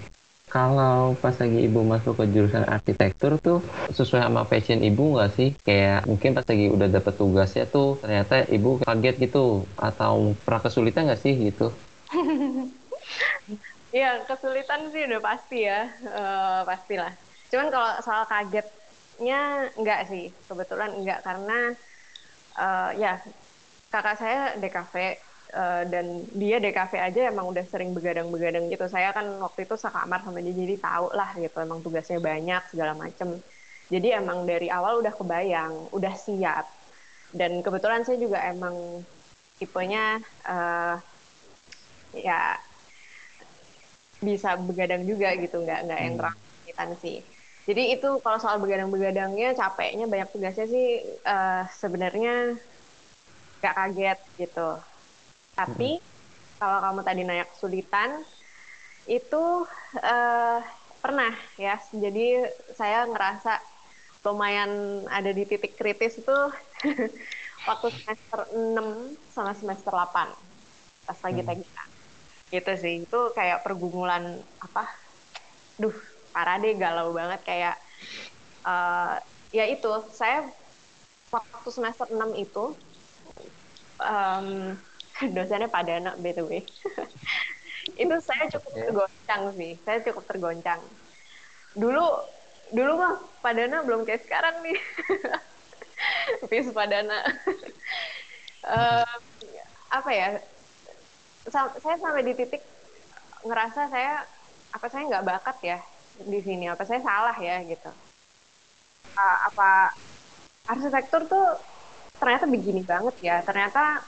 [0.49, 3.59] Kalau pas lagi ibu masuk ke jurusan arsitektur tuh
[3.91, 5.51] sesuai sama passion ibu nggak sih?
[5.67, 11.11] Kayak mungkin pas lagi udah dapet tugasnya tuh ternyata ibu kaget gitu atau pernah kesulitan
[11.11, 11.75] nggak sih gitu?
[13.91, 17.11] Iya, kesulitan sih udah pasti ya, uh, pastilah.
[17.51, 21.75] Cuman kalau soal kagetnya enggak sih, kebetulan enggak karena
[22.63, 23.19] uh, ya
[23.95, 25.07] kakak saya DKV uh,
[25.55, 28.91] eh, dan dia DKV aja emang udah sering begadang-begadang gitu.
[28.91, 32.99] Saya kan waktu itu sekamar sama dia jadi tahu lah gitu, emang tugasnya banyak segala
[32.99, 33.39] macem.
[33.87, 36.67] Jadi emang dari awal udah kebayang, udah siap.
[37.31, 39.07] Dan kebetulan saya juga emang
[39.63, 40.19] tipenya
[40.51, 40.99] uh,
[42.15, 42.59] ya
[44.23, 46.23] bisa begadang juga gitu nggak nggak yang hmm.
[46.75, 47.19] terang sih
[47.65, 50.89] jadi itu kalau soal begadang-begadangnya capeknya banyak tugasnya sih
[51.25, 52.59] uh, sebenarnya
[53.65, 54.69] nggak kaget gitu.
[55.57, 56.05] Tapi hmm.
[56.61, 58.21] kalau kamu tadi nanya kesulitan
[59.09, 59.65] itu
[60.05, 60.61] uh,
[61.01, 61.81] pernah ya.
[61.89, 62.45] Jadi
[62.77, 63.65] saya ngerasa
[64.29, 66.37] lumayan ada di titik kritis itu
[67.69, 71.49] waktu semester 6 sama semester 8 pas lagi hmm.
[71.49, 71.85] TGA
[72.53, 72.95] gitu sih.
[73.09, 74.93] Itu kayak pergumulan apa
[75.81, 75.97] duh
[76.37, 77.41] parah deh galau banget.
[77.49, 77.81] Kayak
[78.69, 79.17] uh,
[79.57, 80.45] ya itu saya
[81.33, 82.77] waktu semester 6 itu
[84.01, 84.75] um,
[85.35, 86.63] dosennya Padana btw
[88.03, 89.73] itu saya cukup tergoncang sih.
[89.85, 90.81] Saya cukup tergoncang.
[91.77, 92.05] Dulu
[92.73, 94.79] dulu mah Padana belum kayak sekarang nih.
[96.51, 97.21] Pis Padana
[98.67, 99.15] uh,
[99.93, 100.29] apa ya?
[101.53, 102.65] Saya sampai di titik
[103.45, 104.25] ngerasa saya
[104.73, 105.79] apa saya nggak bakat ya
[106.25, 106.73] di sini?
[106.73, 107.93] Apa saya salah ya gitu?
[109.15, 109.93] Uh, apa
[110.67, 111.61] arsitektur tuh
[112.19, 113.37] ternyata begini banget ya.
[113.43, 114.03] Ternyata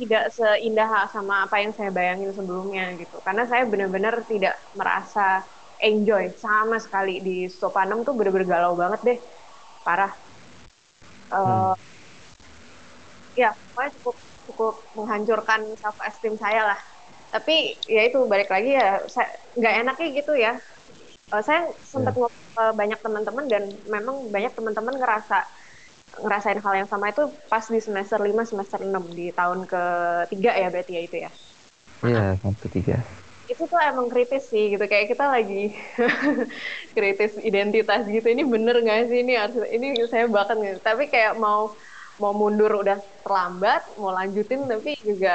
[0.00, 3.20] tidak seindah sama apa yang saya bayangin sebelumnya gitu.
[3.20, 5.44] Karena saya benar-benar tidak merasa
[5.80, 9.18] enjoy sama sekali di Sopanem tuh bener-bener galau banget deh.
[9.84, 10.12] Parah.
[11.30, 11.74] Uh, hmm.
[13.38, 14.16] ya pokoknya cukup
[14.50, 16.80] cukup menghancurkan self esteem saya lah.
[17.30, 20.52] Tapi ya itu balik lagi ya saya nggak enaknya gitu ya.
[21.30, 22.26] Uh, saya sempat yeah.
[22.26, 25.46] ngobrol banyak teman-teman dan memang banyak teman-teman ngerasa
[26.22, 30.66] ngerasain hal yang sama itu pas di semester 5 semester 6 di tahun ketiga ya
[30.72, 31.30] berarti ya itu ya?
[32.06, 32.96] Iya tahun ketiga.
[33.50, 35.54] Itu tuh emang kritis sih gitu kayak kita lagi
[36.96, 39.18] kritis identitas gitu ini bener nggak sih?
[39.26, 41.60] Ini harus ini saya bahkan gitu tapi kayak mau
[42.22, 45.30] mau mundur udah terlambat mau lanjutin tapi juga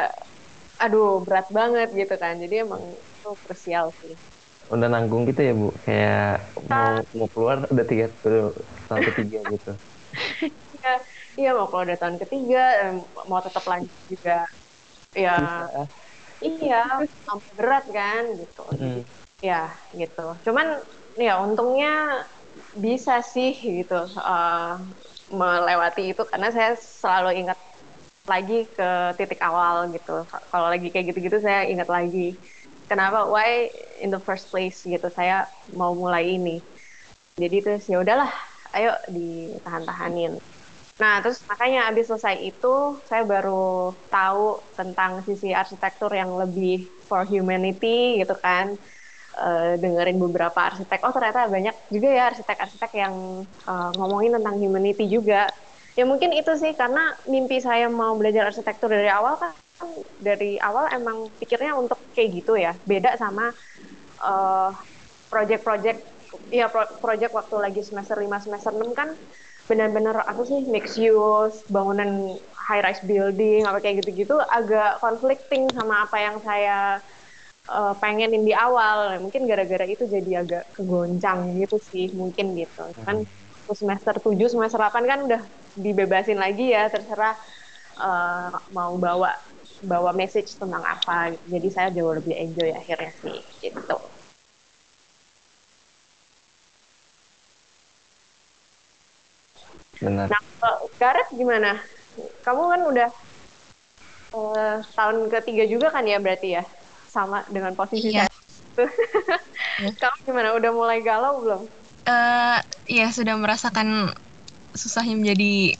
[0.84, 2.34] aduh berat banget gitu kan.
[2.44, 2.84] Jadi emang
[3.16, 4.14] itu krusial sih.
[4.74, 5.68] Udah nanggung gitu ya bu?
[5.86, 6.18] Kayak
[6.72, 8.06] mau mau keluar udah tiga
[8.90, 9.72] tahun ketiga gitu
[10.86, 10.94] iya
[11.36, 12.94] iya mau keluar udah tahun ketiga
[13.26, 14.46] mau tetap lanjut juga
[15.18, 15.84] ya Bisa.
[16.46, 16.84] iya
[17.58, 19.02] berat kan gitu mm.
[19.42, 20.78] ya gitu cuman
[21.18, 22.24] ya untungnya
[22.78, 24.78] bisa sih gitu uh,
[25.34, 27.58] melewati itu karena saya selalu ingat
[28.26, 28.90] lagi ke
[29.22, 30.26] titik awal gitu.
[30.26, 32.34] Kalau lagi kayak gitu-gitu saya ingat lagi
[32.90, 33.70] kenapa why
[34.02, 36.58] in the first place gitu saya mau mulai ini.
[37.38, 38.32] Jadi terus ya udahlah,
[38.74, 40.40] ayo ditahan-tahanin.
[40.96, 47.28] Nah, terus makanya abis selesai itu saya baru tahu tentang sisi arsitektur yang lebih for
[47.28, 48.80] humanity gitu kan.
[49.36, 51.04] Uh, dengerin beberapa arsitek.
[51.04, 55.52] Oh ternyata banyak juga ya arsitek-arsitek yang uh, ngomongin tentang humanity juga.
[56.00, 59.52] Ya mungkin itu sih karena mimpi saya mau belajar arsitektur dari awal kan
[60.24, 62.72] dari awal emang pikirnya untuk kayak gitu ya.
[62.88, 63.52] Beda sama
[64.24, 64.72] uh,
[65.28, 66.00] project-project
[66.56, 69.12] ya pro project waktu lagi semester 5 semester 6 kan
[69.66, 76.06] benar-benar apa sih mix use bangunan high rise building apa kayak gitu-gitu agak conflicting sama
[76.06, 77.02] apa yang saya
[77.70, 79.18] uh, pengenin di awal.
[79.22, 82.86] Mungkin gara-gara itu jadi agak kegoncang gitu sih mungkin gitu.
[83.06, 83.26] Kan
[83.66, 85.42] semester 7 semester 8 kan udah
[85.74, 87.34] dibebasin lagi ya terserah
[87.98, 89.34] uh, mau bawa
[89.82, 91.34] bawa message tentang apa.
[91.50, 93.98] Jadi saya jauh lebih enjoy akhirnya sih gitu
[100.02, 100.28] Benar.
[100.32, 100.42] Nah,
[101.00, 101.80] Gareth gimana?
[102.44, 103.10] Kamu kan udah
[104.36, 106.64] uh, tahun ketiga juga kan ya berarti ya?
[107.12, 108.28] Sama dengan posisi iya.
[108.28, 108.32] saya.
[110.02, 110.56] Kamu gimana?
[110.56, 111.62] Udah mulai galau belum?
[112.06, 114.14] Uh, ya sudah merasakan
[114.76, 115.80] susahnya menjadi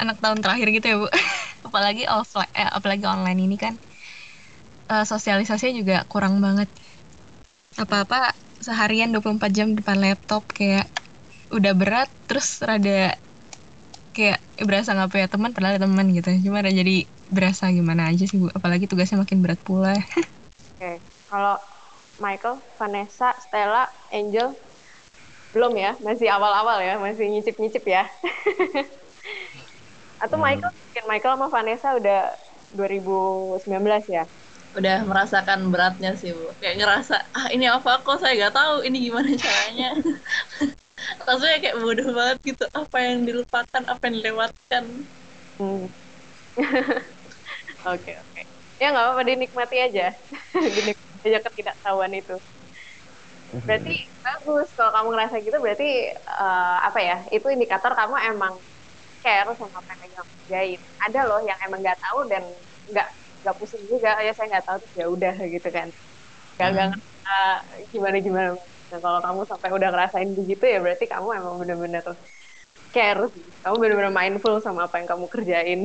[0.00, 1.08] anak tahun terakhir gitu ya bu.
[1.66, 3.74] apalagi offline, eh, apalagi online ini kan
[4.90, 6.70] uh, sosialisasinya juga kurang banget.
[7.76, 10.88] Apa-apa seharian 24 jam depan laptop kayak
[11.52, 13.14] udah berat terus rada
[14.16, 16.32] kayak berasa nggak punya teman padahal ada teman gitu.
[16.48, 18.48] Cuma ada jadi berasa gimana aja sih bu.
[18.56, 19.92] Apalagi tugasnya makin berat pula.
[20.00, 20.24] Oke
[20.80, 20.96] okay.
[21.28, 21.60] kalau
[22.16, 24.56] Michael Vanessa Stella Angel
[25.52, 25.92] belum ya?
[26.00, 26.96] Masih awal-awal ya?
[26.96, 28.08] Masih nyicip-nyicip ya?
[30.24, 30.44] Atau hmm.
[30.48, 30.72] Michael?
[30.72, 32.20] Mungkin Michael sama Vanessa udah
[32.72, 33.68] 2019
[34.08, 34.24] ya?
[34.76, 36.52] Udah merasakan beratnya sih bu.
[36.64, 38.20] Kayak ngerasa ah ini apa kok?
[38.20, 39.92] Saya nggak tahu ini gimana caranya
[41.26, 42.64] rasanya kayak bodoh banget gitu.
[42.72, 44.84] Apa yang dilupakan apa yang dilewatkan.
[45.56, 45.84] Hmm.
[47.92, 48.40] oke oke.
[48.76, 50.06] Ya nggak apa-apa dinikmati aja.
[50.76, 52.36] Dinikmati aja ketidaktahuan itu.
[53.64, 54.68] Berarti bagus.
[54.76, 58.54] Kalau kamu ngerasa gitu berarti uh, apa ya itu indikator kamu emang
[59.24, 60.80] care sama apa yang kamu kerjain.
[61.08, 62.42] Ada loh yang emang nggak tahu dan
[62.90, 63.08] nggak
[63.42, 64.20] nggak pusing juga.
[64.20, 65.88] Ya saya nggak tahu tuh ya udah gitu kan.
[66.60, 66.88] Nggak nggak
[67.26, 67.56] uh,
[67.92, 68.48] gimana gimana
[68.90, 72.04] Nah kalau kamu sampai udah ngerasain begitu ya berarti kamu emang bener-bener
[72.94, 73.24] care.
[73.62, 75.80] Kamu bener-bener mindful sama apa yang kamu kerjain.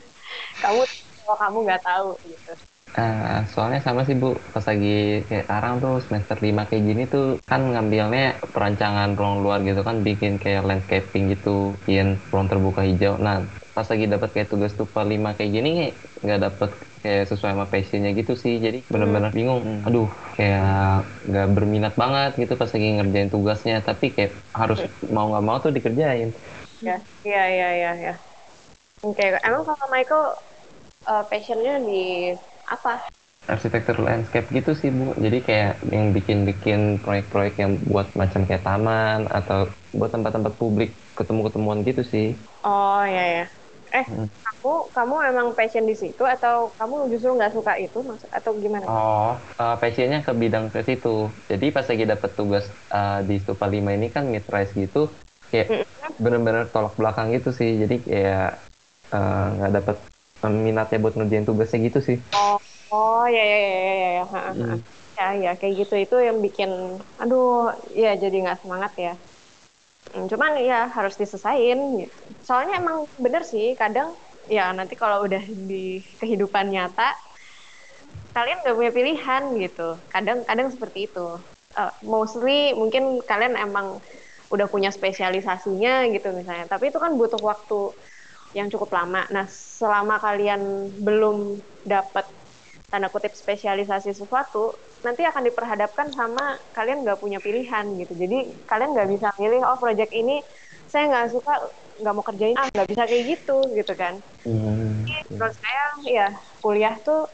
[0.62, 0.80] kamu
[1.22, 2.52] kalau kamu nggak tahu gitu.
[2.92, 7.40] Uh, soalnya sama sih Bu, pas lagi kayak sekarang tuh semester 5 kayak gini tuh
[7.48, 13.16] kan ngambilnya perancangan ruang luar gitu kan bikin kayak landscaping gitu, bikin ruang terbuka hijau.
[13.16, 15.70] Nah, pas lagi dapat kayak tugas tupa 5 kayak gini
[16.20, 18.60] nggak dapet kayak sesuai sama passionnya gitu sih.
[18.60, 19.38] Jadi benar-benar hmm.
[19.38, 19.88] bingung hmm.
[19.88, 23.76] aduh kayak nggak berminat banget gitu pas lagi ngerjain tugasnya.
[23.80, 26.36] Tapi kayak harus mau nggak mau tuh dikerjain.
[26.84, 28.14] Ya iya iya iya ya.
[29.02, 29.40] Oke okay.
[29.40, 30.24] emang kalau Michael
[31.08, 32.36] uh, passionnya di
[32.68, 33.08] apa?
[33.48, 35.16] Arsitektur landscape gitu sih bu.
[35.16, 41.82] Jadi kayak yang bikin-bikin proyek-proyek yang buat macam kayak taman atau buat tempat-tempat publik ketemu-ketemuan
[41.82, 42.36] gitu sih.
[42.62, 43.46] Oh ya ya
[43.92, 44.28] eh hmm.
[44.40, 48.84] kamu kamu emang passion di situ atau kamu justru nggak suka itu maksud atau gimana?
[48.88, 51.28] Oh uh, passionnya ke bidang ke situ.
[51.52, 55.12] Jadi pas lagi dapat tugas uh, di Stupa 5 ini kan mid rise gitu
[55.52, 55.84] kayak hmm.
[56.16, 57.84] bener-bener tolak belakang gitu sih.
[57.84, 58.56] Jadi kayak
[59.12, 59.96] eh, nggak uh, dapat
[60.48, 62.16] minatnya buat ngerjain tugasnya gitu sih.
[62.32, 62.56] Oh
[62.88, 64.78] oh ya ya ya ya ya hmm.
[65.20, 65.94] ya ya kayak gitu.
[66.00, 69.14] Itu yang bikin aduh ya jadi nggak semangat ya
[70.12, 72.20] cuman ya harus disesain gitu.
[72.44, 74.12] Soalnya emang bener sih kadang
[74.46, 77.16] ya nanti kalau udah di kehidupan nyata
[78.36, 79.88] kalian nggak punya pilihan gitu.
[80.08, 81.26] Kadang-kadang seperti itu.
[81.72, 84.04] Uh, mostly mungkin kalian emang
[84.52, 86.68] udah punya spesialisasinya gitu misalnya.
[86.68, 87.96] Tapi itu kan butuh waktu
[88.52, 89.24] yang cukup lama.
[89.32, 92.28] Nah, selama kalian belum dapat
[92.92, 98.12] tanda kutip spesialisasi sesuatu, nanti akan diperhadapkan sama kalian nggak punya pilihan gitu.
[98.14, 98.38] Jadi
[98.70, 100.38] kalian nggak bisa milih, oh project ini
[100.86, 101.54] saya nggak suka,
[102.00, 104.14] nggak mau kerjain, ah nggak bisa kayak gitu gitu kan.
[104.46, 105.02] Hmm.
[105.06, 106.28] Jadi, saya ya
[106.62, 107.26] kuliah tuh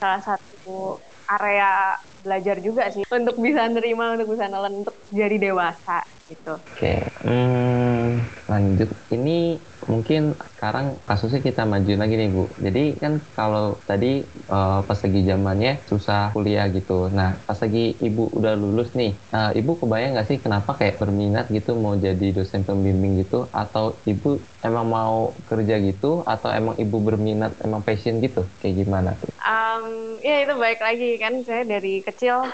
[0.00, 0.98] salah satu
[1.28, 6.54] area belajar juga sih untuk bisa nerima, untuk bisa nelen, untuk jadi dewasa gitu.
[6.56, 7.00] Oke, okay.
[7.26, 8.88] hmm, lanjut.
[9.10, 9.58] Ini
[9.90, 10.20] mungkin
[10.54, 12.42] sekarang kasusnya kita maju lagi nih Bu.
[12.64, 14.06] Jadi kan kalau tadi
[14.50, 16.92] uh, pas lagi zamannya susah kuliah gitu.
[17.18, 21.44] Nah pas lagi Ibu udah lulus nih, uh, Ibu kebayang nggak sih kenapa kayak berminat
[21.56, 23.36] gitu mau jadi dosen pembimbing gitu?
[23.50, 24.28] Atau Ibu
[24.66, 25.14] emang mau
[25.48, 26.06] kerja gitu?
[26.32, 28.40] Atau emang Ibu berminat emang passion gitu?
[28.60, 29.10] Kayak gimana?
[29.42, 32.46] Um, ya itu baik lagi kan saya dari kecil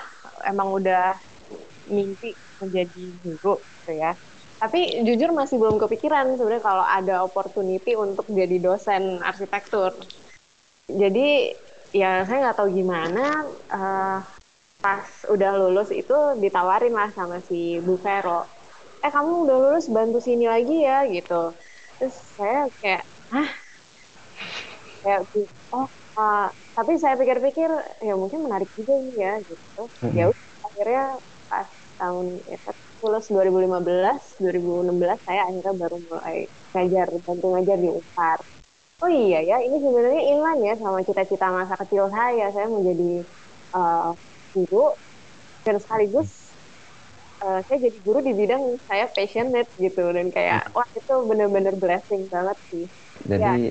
[0.48, 1.20] emang udah
[1.88, 4.12] mimpi menjadi guru gitu ya
[4.58, 9.94] tapi jujur masih belum kepikiran sebenarnya kalau ada opportunity untuk jadi dosen arsitektur.
[10.90, 11.54] Jadi
[11.94, 14.18] ya saya nggak tahu gimana uh,
[14.82, 18.50] pas udah lulus itu ditawarin lah sama si Bu Vero.
[18.98, 21.54] Eh kamu udah lulus bantu sini lagi ya gitu.
[22.02, 23.50] Terus saya kayak ah
[25.06, 25.20] kayak
[25.70, 25.86] oh
[26.18, 27.70] uh, tapi saya pikir-pikir
[28.02, 29.82] ya mungkin menarik juga ya gitu.
[30.14, 31.06] Ya udah akhirnya
[31.46, 32.58] pas tahun ya,
[33.02, 38.38] lulus 2015 2016 saya akhirnya baru mulai ngajar bantu ngajar di Unpar
[38.98, 42.50] oh iya ya ini sebenarnya inline ya sama cita-cita masa kecil saya.
[42.50, 43.22] Saya menjadi
[43.74, 44.10] uh,
[44.54, 44.94] guru.
[45.66, 46.50] Dan sekaligus
[47.44, 50.02] uh, saya jadi guru di bidang saya passionate gitu.
[50.10, 52.86] Dan kayak wah itu bener-bener blessing banget sih.
[53.26, 53.70] Jadi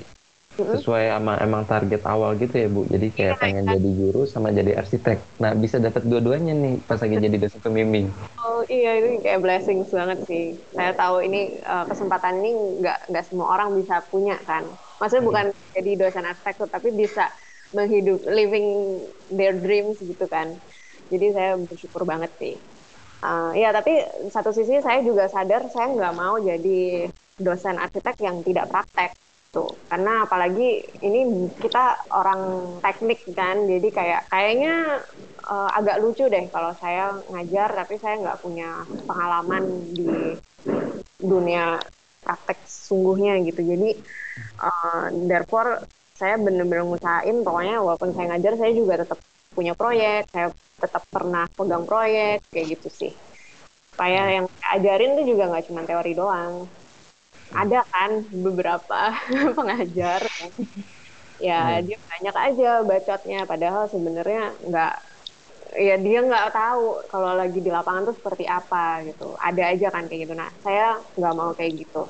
[0.58, 2.82] sesuai sama emang target awal gitu ya Bu.
[2.90, 3.78] Jadi kayak ya, pengen kan?
[3.78, 5.18] jadi guru sama jadi arsitek.
[5.38, 8.10] Nah bisa dapat dua-duanya nih pas lagi jadi dosen pembimbing.
[8.42, 10.44] Oh iya itu kayak blessing banget sih.
[10.74, 12.50] Saya tahu ini uh, kesempatan ini
[12.82, 14.66] nggak nggak semua orang bisa punya kan.
[14.98, 15.46] Maksudnya bukan
[15.78, 17.30] jadi dosen arsitek tapi bisa
[17.70, 18.98] menghidup living
[19.30, 20.58] their dreams gitu kan.
[21.08, 22.54] Jadi saya bersyukur banget sih.
[23.18, 23.98] Uh, ya tapi
[24.30, 29.10] satu sisi saya juga sadar saya nggak mau jadi dosen arsitek yang tidak praktek
[29.48, 29.64] gitu.
[29.88, 35.00] Karena apalagi ini kita orang teknik kan jadi kayak kayaknya
[35.48, 39.64] uh, agak lucu deh kalau saya ngajar tapi saya nggak punya pengalaman
[39.96, 40.36] di
[41.16, 41.80] dunia
[42.20, 43.64] praktek sungguhnya gitu.
[43.64, 43.96] Jadi
[44.60, 45.80] uh, therefore
[46.12, 49.18] saya bener-bener ngusahain pokoknya walaupun saya ngajar saya juga tetap
[49.56, 53.12] punya proyek saya tetap pernah pegang proyek kayak gitu sih.
[53.96, 54.46] Supaya yang
[54.76, 56.68] ajarin tuh juga nggak cuma teori doang
[57.54, 59.00] ada kan beberapa
[59.58, 60.22] pengajar.
[61.38, 61.86] Ya hmm.
[61.86, 63.40] dia banyak aja bacotnya.
[63.48, 64.94] Padahal sebenarnya nggak
[65.78, 69.38] ya dia nggak tahu kalau lagi di lapangan tuh seperti apa gitu.
[69.38, 70.34] Ada aja kan kayak gitu.
[70.36, 72.04] Nah saya nggak mau kayak gitu.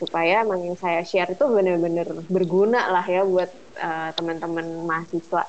[0.00, 3.50] Supaya emang yang saya share itu benar-benar berguna lah ya buat
[3.80, 5.44] uh, teman-teman mahasiswa.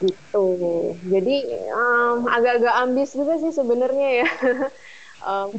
[0.00, 0.46] Gitu.
[1.12, 1.36] Jadi
[1.76, 4.28] um, agak-agak ambis juga sih sebenarnya ya.
[5.20, 5.52] Um,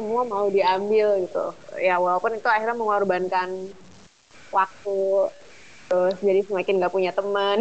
[0.00, 1.52] semua mau diambil gitu.
[1.76, 3.68] Ya walaupun itu akhirnya mengorbankan
[4.48, 4.98] waktu
[5.92, 7.60] terus jadi semakin nggak punya teman.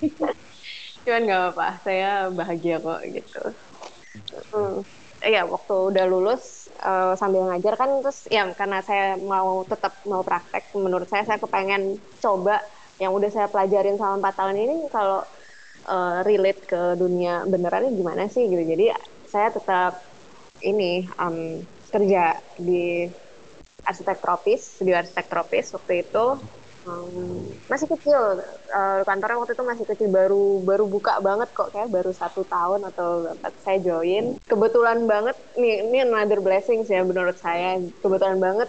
[1.04, 3.42] Cuman nggak apa-apa saya bahagia kok gitu.
[4.56, 4.80] Hmm.
[5.24, 10.20] ya waktu udah lulus uh, sambil ngajar kan terus ya karena saya mau tetap mau
[10.20, 12.60] praktek menurut saya saya kepengen coba
[13.00, 15.24] yang udah saya pelajarin selama empat tahun ini kalau
[15.88, 18.62] uh, relate ke dunia benerannya gimana sih gitu.
[18.62, 18.94] Jadi
[19.26, 20.13] saya tetap
[20.64, 21.60] ini um,
[21.92, 23.06] kerja di
[23.84, 26.26] arsitek tropis di arsitek tropis waktu itu.
[26.84, 31.88] Um, masih kecil uh, kantornya waktu itu masih kecil baru baru buka banget kok kayak
[31.88, 33.32] baru satu tahun atau
[33.64, 34.36] saya join.
[34.44, 37.80] Kebetulan banget nih ini another blessing sih ya menurut saya.
[38.04, 38.68] Kebetulan banget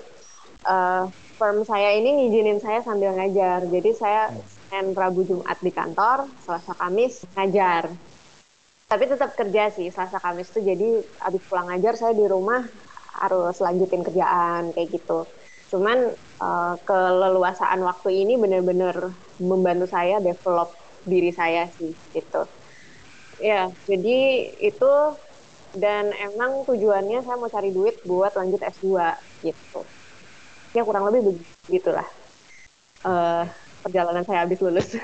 [0.63, 3.67] uh, firm saya ini ngizinin saya sambil ngajar.
[3.67, 4.31] Jadi saya
[4.71, 7.91] Senin Rabu Jumat di kantor Selasa Kamis ngajar
[8.85, 10.61] tapi tetap kerja sih Selasa Kamis tuh.
[10.61, 12.61] Jadi abis pulang ngajar saya di rumah
[13.15, 15.25] harus lanjutin kerjaan kayak gitu.
[15.73, 19.09] Cuman uh, keleluasaan waktu ini benar-benar
[19.41, 20.71] membantu saya develop
[21.05, 22.45] diri saya sih gitu.
[23.41, 24.17] Ya jadi
[24.61, 24.93] itu
[25.75, 28.95] dan emang tujuannya saya mau cari duit buat lanjut S2
[29.43, 29.81] gitu.
[30.71, 31.35] Ya kurang lebih
[31.67, 32.07] begitulah
[33.05, 33.43] uh,
[33.85, 34.97] perjalanan saya habis lulus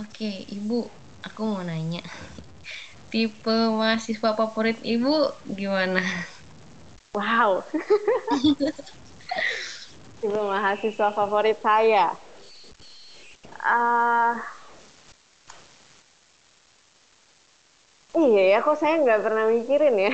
[0.00, 0.88] Oke, Ibu,
[1.20, 2.00] aku mau nanya.
[3.12, 6.00] Tipe mahasiswa favorit Ibu gimana?
[7.12, 7.60] Wow.
[10.16, 12.16] Tipe mahasiswa favorit saya.
[13.60, 14.32] Uh,
[18.16, 20.12] iya ya, kok saya nggak pernah mikirin ya.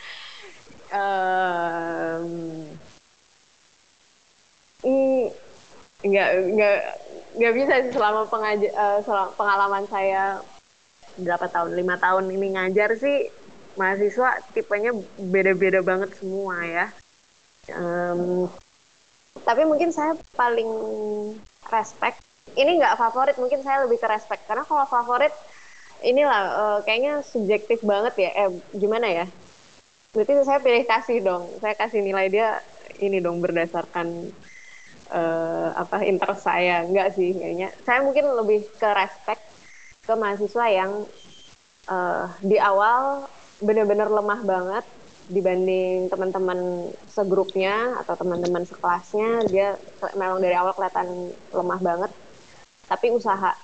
[0.96, 2.24] um,
[6.00, 6.78] nggak nggak
[7.36, 10.42] nggak bisa sih selama uh, pengalaman saya
[11.18, 13.30] berapa tahun lima tahun ini ngajar sih
[13.78, 16.86] mahasiswa tipenya beda-beda banget semua ya.
[17.70, 18.50] Um,
[19.46, 20.68] tapi mungkin saya paling
[21.70, 22.18] respect
[22.58, 24.42] ini nggak favorit mungkin saya lebih ke respect.
[24.50, 25.30] Karena kalau favorit
[26.02, 28.30] inilah uh, kayaknya subjektif banget ya.
[28.34, 29.26] Eh gimana ya?
[30.10, 31.46] Berarti saya pilih kasih dong.
[31.62, 32.58] Saya kasih nilai dia
[32.98, 34.34] ini dong berdasarkan
[35.10, 36.86] uh, apa interest saya.
[36.86, 37.74] Enggak sih kayaknya.
[37.84, 39.42] Saya mungkin lebih ke respect
[40.06, 41.04] ke mahasiswa yang
[41.90, 43.28] uh, di awal
[43.60, 44.84] benar-benar lemah banget
[45.30, 49.46] dibanding teman-teman segrupnya atau teman-teman sekelasnya.
[49.46, 49.78] Dia
[50.18, 52.12] memang dari awal kelihatan lemah banget.
[52.90, 53.54] Tapi usaha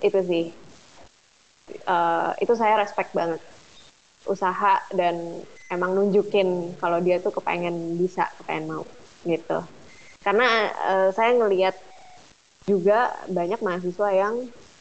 [0.00, 0.46] itu sih.
[1.88, 3.40] Uh, itu saya respect banget.
[4.22, 8.84] Usaha dan emang nunjukin kalau dia tuh kepengen bisa kepengen mau
[9.24, 9.64] gitu
[10.22, 11.74] karena uh, saya ngelihat
[12.66, 14.34] juga banyak mahasiswa yang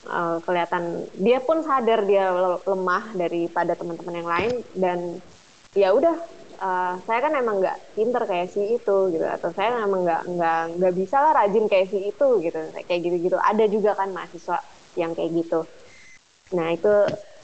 [0.06, 2.30] uh, kelihatan dia pun sadar dia
[2.66, 5.00] lemah daripada teman-teman yang lain dan
[5.74, 6.16] ya udah
[6.62, 10.62] uh, saya kan emang nggak pinter kayak si itu gitu atau saya emang nggak nggak
[10.78, 14.62] nggak bisa lah rajin kayak si itu gitu kayak gitu gitu ada juga kan mahasiswa
[15.00, 15.66] yang kayak gitu.
[16.54, 16.94] Nah itu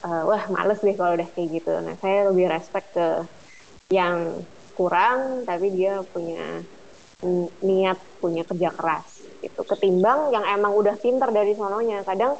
[0.04, 1.72] uh, wah males deh kalau udah kayak gitu.
[1.80, 3.08] Nah saya lebih respect ke
[3.88, 4.44] yang
[4.76, 6.62] kurang tapi dia punya
[7.66, 12.06] niat punya kerja keras itu ketimbang yang emang udah pinter dari sononya.
[12.06, 12.38] Kadang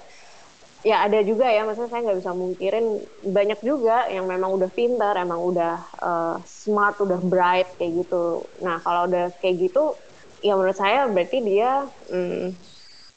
[0.87, 2.87] ya ada juga ya maksudnya saya nggak bisa mungkirin.
[3.27, 8.47] Banyak juga yang memang udah pinter emang udah uh, smart udah bright kayak gitu.
[8.63, 9.99] Nah kalau udah kayak gitu
[10.47, 11.83] ya menurut saya berarti dia
[12.15, 12.55] hmm,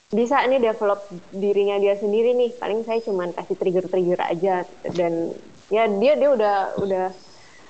[0.10, 2.58] bisa nih develop dirinya dia sendiri nih.
[2.58, 4.66] Paling saya cuma kasih trigger-trigger aja
[4.98, 5.30] dan
[5.70, 7.06] ya dia dia udah udah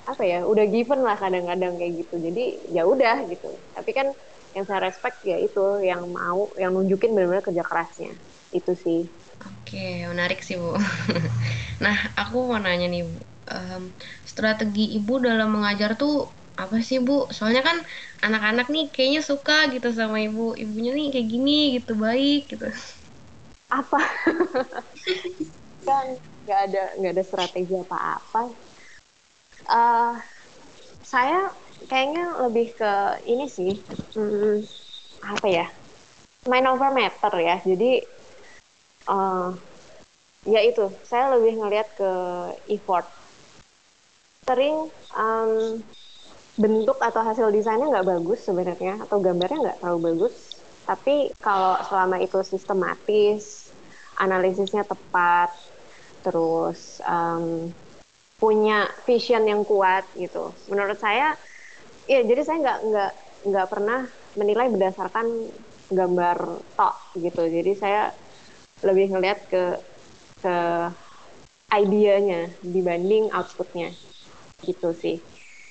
[0.10, 2.42] apa ya udah given lah kadang-kadang kayak gitu jadi
[2.76, 4.08] ya udah gitu tapi kan
[4.56, 8.12] yang saya respect ya itu yang mau yang nunjukin benar-benar kerja kerasnya
[8.52, 9.00] itu sih
[9.46, 9.78] Oke,
[10.12, 10.70] menarik sih Bu.
[11.84, 13.18] nah, aku mau nanya nih Bu,
[13.54, 13.82] um,
[14.32, 16.12] strategi Ibu dalam mengajar tuh
[16.62, 17.14] apa sih Bu?
[17.36, 17.78] Soalnya kan
[18.26, 20.42] anak-anak nih kayaknya suka gitu sama Ibu.
[20.62, 22.66] Ibunya nih kayak gini gitu, baik gitu.
[23.72, 24.00] Apa?
[25.88, 26.08] kan
[26.44, 28.42] nggak ada nggak ada strategi apa-apa.
[29.72, 30.20] Uh,
[31.08, 31.48] saya
[31.88, 32.94] kayaknya lebih ke
[33.24, 33.80] ini sih,
[34.20, 34.60] hmm,
[35.24, 35.66] apa ya?
[36.52, 37.64] Main over matter ya.
[37.64, 38.04] Jadi
[39.08, 39.56] uh,
[40.46, 42.12] ya itu saya lebih ngelihat ke
[42.74, 43.06] effort
[44.46, 45.80] sering um,
[46.58, 52.20] bentuk atau hasil desainnya nggak bagus sebenarnya atau gambarnya nggak terlalu bagus tapi kalau selama
[52.20, 53.70] itu sistematis
[54.18, 55.54] analisisnya tepat
[56.26, 57.70] terus um,
[58.42, 60.50] punya vision yang kuat gitu.
[60.66, 61.38] Menurut saya
[62.10, 63.12] ya jadi saya nggak nggak
[63.54, 64.02] nggak pernah
[64.34, 65.28] menilai berdasarkan
[65.94, 66.38] gambar
[66.74, 67.46] tok gitu.
[67.46, 68.10] Jadi saya
[68.82, 69.78] lebih ngeliat ke
[70.42, 70.56] ke
[71.70, 73.94] idenya dibanding outputnya
[74.66, 75.22] gitu sih.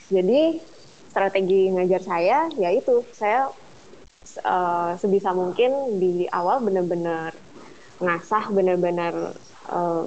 [0.07, 0.63] Jadi
[1.11, 3.51] strategi ngajar saya yaitu saya
[4.47, 7.35] uh, sebisa mungkin di awal benar-benar
[7.99, 9.35] ngasah benar-benar
[9.69, 10.07] uh,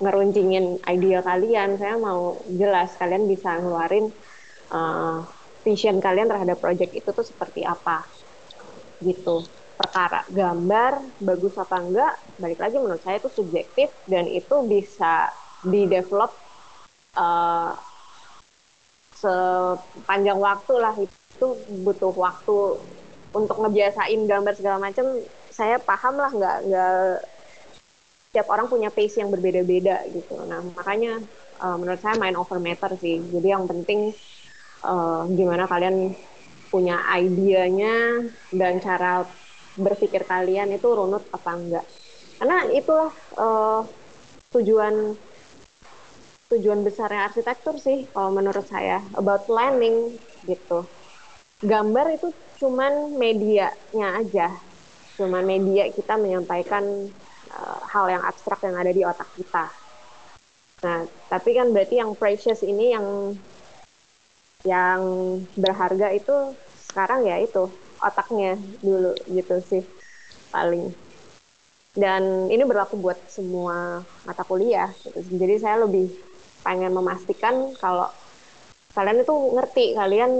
[0.00, 1.76] ngeruncingin ide kalian.
[1.76, 4.08] Saya mau jelas kalian bisa ngeluarin
[4.72, 5.22] uh,
[5.62, 8.02] vision kalian terhadap project itu tuh seperti apa.
[9.04, 9.44] Gitu.
[9.80, 15.32] Perkara gambar bagus apa enggak balik lagi menurut saya itu subjektif dan itu bisa
[15.64, 16.36] di develop
[17.16, 17.72] uh,
[19.16, 20.96] sepanjang waktu lah.
[20.96, 22.56] Itu butuh waktu
[23.32, 25.20] untuk ngebiasain gambar segala macam.
[25.48, 26.96] Saya paham lah nggak nggak
[28.30, 30.38] tiap orang punya pace yang berbeda-beda gitu.
[30.46, 31.18] Nah makanya
[31.58, 33.18] uh, menurut saya main over matter sih.
[33.18, 34.14] Jadi yang penting
[34.86, 36.14] uh, gimana kalian
[36.70, 38.22] punya idenya
[38.54, 39.26] dan cara
[39.74, 41.86] berpikir kalian itu runut apa enggak.
[42.38, 43.82] Karena itulah uh,
[44.54, 45.14] tujuan
[46.50, 49.02] tujuan besarnya arsitektur sih kalau menurut saya.
[49.18, 50.14] About planning
[50.46, 50.86] gitu.
[51.66, 52.30] Gambar itu
[52.62, 54.48] cuman medianya aja.
[55.18, 57.10] Cuman media kita menyampaikan
[57.54, 59.66] uh, hal yang abstrak yang ada di otak kita.
[60.86, 63.06] Nah tapi kan berarti yang precious ini yang
[64.64, 65.00] yang
[65.56, 66.52] berharga itu
[66.90, 67.70] sekarang ya itu
[68.00, 69.82] otaknya dulu gitu sih
[70.50, 70.92] paling.
[71.90, 75.18] Dan ini berlaku buat semua mata kuliah gitu.
[75.34, 76.06] jadi saya lebih
[76.62, 78.06] pengen memastikan kalau
[78.94, 80.30] kalian itu ngerti kalian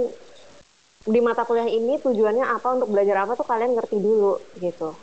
[1.01, 4.93] di mata kuliah ini tujuannya apa untuk belajar apa tuh kalian ngerti dulu gitu.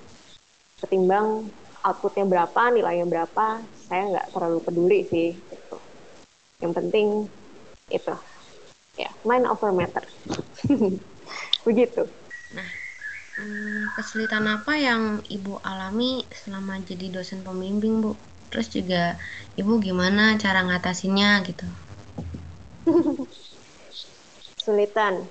[0.79, 1.43] Ketimbang
[1.89, 5.76] outputnya berapa nilainya berapa saya nggak terlalu peduli sih gitu
[6.61, 7.26] yang penting
[7.89, 8.14] itu
[9.01, 10.05] ya mind over matter
[11.66, 12.05] begitu
[12.49, 12.70] Nah,
[13.36, 18.16] hmm, kesulitan apa yang Ibu alami selama jadi dosen pembimbing, Bu?
[18.49, 19.20] Terus juga
[19.61, 21.68] Ibu gimana cara ngatasinnya gitu?
[24.57, 25.28] Kesulitan.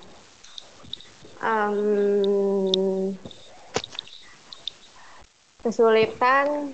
[1.38, 3.14] Um,
[5.58, 6.70] kesulitan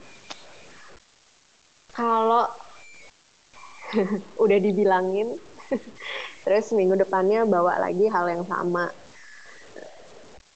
[1.95, 2.45] kalau
[4.45, 5.41] udah dibilangin
[6.45, 8.93] terus minggu depannya bawa lagi hal yang sama.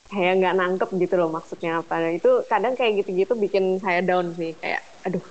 [0.08, 2.00] Kayak nggak nangkep gitu loh maksudnya apa.
[2.00, 4.56] Nah, itu kadang kayak gitu-gitu bikin saya down sih.
[4.56, 5.24] Kayak aduh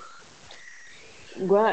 [1.37, 1.65] gue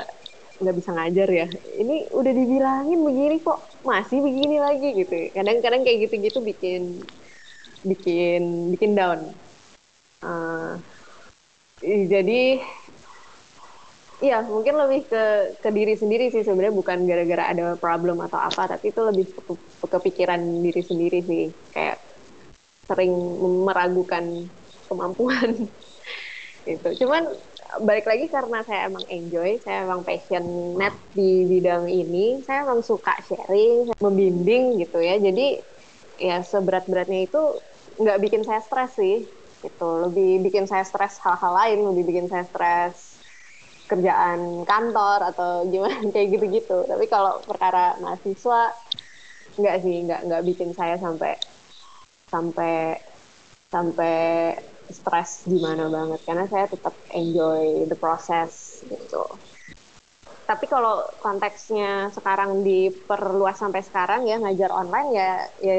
[0.61, 1.47] nggak bisa ngajar ya.
[1.81, 5.33] Ini udah dibilangin begini kok masih begini lagi gitu.
[5.33, 7.01] Kadang-kadang kayak gitu-gitu bikin
[7.85, 9.21] bikin bikin down.
[10.25, 10.81] Uh,
[12.13, 12.39] jadi
[14.25, 15.23] Iya, mungkin lebih ke
[15.63, 19.53] ke diri sendiri sih sebenarnya bukan gara-gara ada problem atau apa, tapi itu lebih ke,
[19.91, 21.43] kepikiran diri sendiri sih.
[21.75, 21.99] Kayak
[22.89, 23.13] sering
[23.67, 24.25] meragukan
[24.89, 25.51] kemampuan.
[26.73, 27.23] Itu cuman
[27.85, 33.13] balik lagi karena saya emang enjoy saya emang passionate di bidang ini saya emang suka
[33.29, 35.21] sharing membimbing gitu ya.
[35.21, 35.61] Jadi
[36.17, 37.41] ya seberat-beratnya itu
[38.01, 39.29] nggak bikin saya stres sih
[39.65, 39.89] gitu.
[40.09, 43.19] Lebih bikin saya stres hal-hal lain lebih bikin saya stres
[43.89, 46.85] kerjaan kantor atau gimana kayak gitu-gitu.
[46.85, 48.73] Tapi kalau perkara mahasiswa
[49.55, 51.33] nggak sih nggak nggak bikin saya sampai
[52.33, 52.99] sampai
[53.71, 54.17] sampai
[54.93, 56.21] stres gimana banget.
[56.29, 59.25] Karena saya tetap enjoy the process gitu.
[60.45, 65.31] Tapi kalau konteksnya sekarang diperluas sampai sekarang ya ngajar online ya
[65.65, 65.77] ya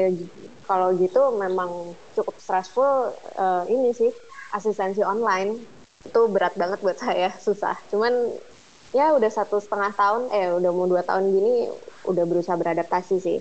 [0.66, 4.10] kalau gitu memang cukup stressful uh, ini sih
[4.52, 5.62] asistensi online.
[6.02, 7.78] Itu berat banget buat saya susah.
[7.88, 8.12] Cuman
[8.94, 11.70] ya udah satu setengah tahun eh udah mau dua tahun gini
[12.06, 13.38] udah berusaha beradaptasi sih.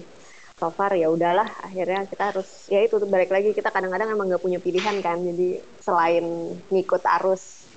[0.55, 4.43] So far ya udahlah akhirnya kita harus ya itu balik lagi kita kadang-kadang emang nggak
[4.45, 5.19] punya pilihan kan.
[5.19, 7.67] Jadi selain ngikut arus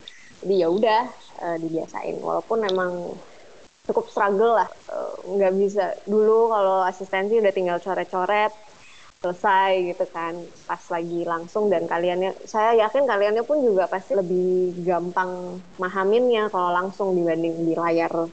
[0.44, 1.02] jadi ya udah
[1.42, 2.20] uh, dibiasain.
[2.22, 3.18] Walaupun emang
[3.88, 5.96] cukup struggle lah eh, nggak bisa.
[6.04, 8.52] Dulu kalau asistensi udah tinggal coret-coret
[9.18, 10.38] selesai gitu kan
[10.70, 16.70] pas lagi langsung dan kaliannya saya yakin kaliannya pun juga pasti lebih gampang mahaminnya kalau
[16.70, 18.30] langsung dibanding di layar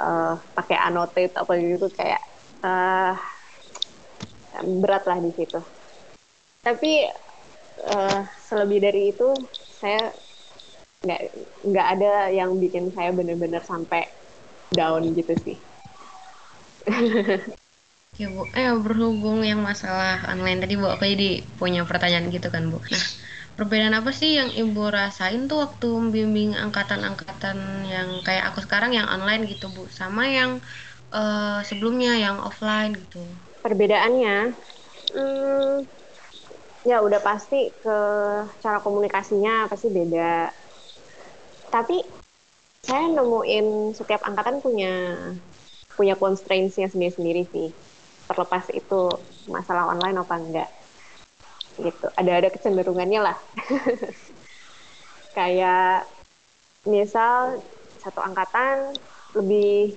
[0.00, 2.24] uh, pakai annotate apa gitu kayak
[2.64, 3.12] uh,
[4.80, 5.60] berat lah di situ
[6.64, 7.04] tapi
[7.84, 9.28] uh, selebih dari itu
[9.76, 10.08] saya
[10.98, 11.20] nggak
[11.62, 14.10] nggak ada yang bikin saya bener-bener sampai
[14.74, 15.56] down gitu sih.
[18.18, 22.66] Ya Bu, eh berhubung yang masalah online tadi Bu, aku jadi punya pertanyaan gitu kan
[22.66, 22.82] Bu.
[22.82, 23.06] Nah,
[23.54, 29.06] perbedaan apa sih yang Ibu rasain tuh waktu membimbing angkatan-angkatan yang kayak aku sekarang yang
[29.06, 30.58] online gitu Bu, sama yang
[31.14, 33.22] uh, sebelumnya yang offline gitu?
[33.62, 34.50] Perbedaannya,
[35.14, 35.74] hmm,
[36.90, 37.98] ya udah pasti ke
[38.58, 40.50] cara komunikasinya pasti beda.
[41.70, 42.02] Tapi
[42.82, 45.14] saya nemuin setiap angkatan punya
[45.94, 47.70] punya constraints-nya sendiri-sendiri sih.
[48.28, 49.08] Terlepas itu
[49.48, 50.70] masalah online apa enggak.
[51.80, 52.06] Gitu.
[52.12, 53.38] Ada-ada kecenderungannya lah.
[55.38, 56.04] Kayak
[56.84, 57.62] misal
[57.98, 58.92] satu angkatan
[59.32, 59.96] lebih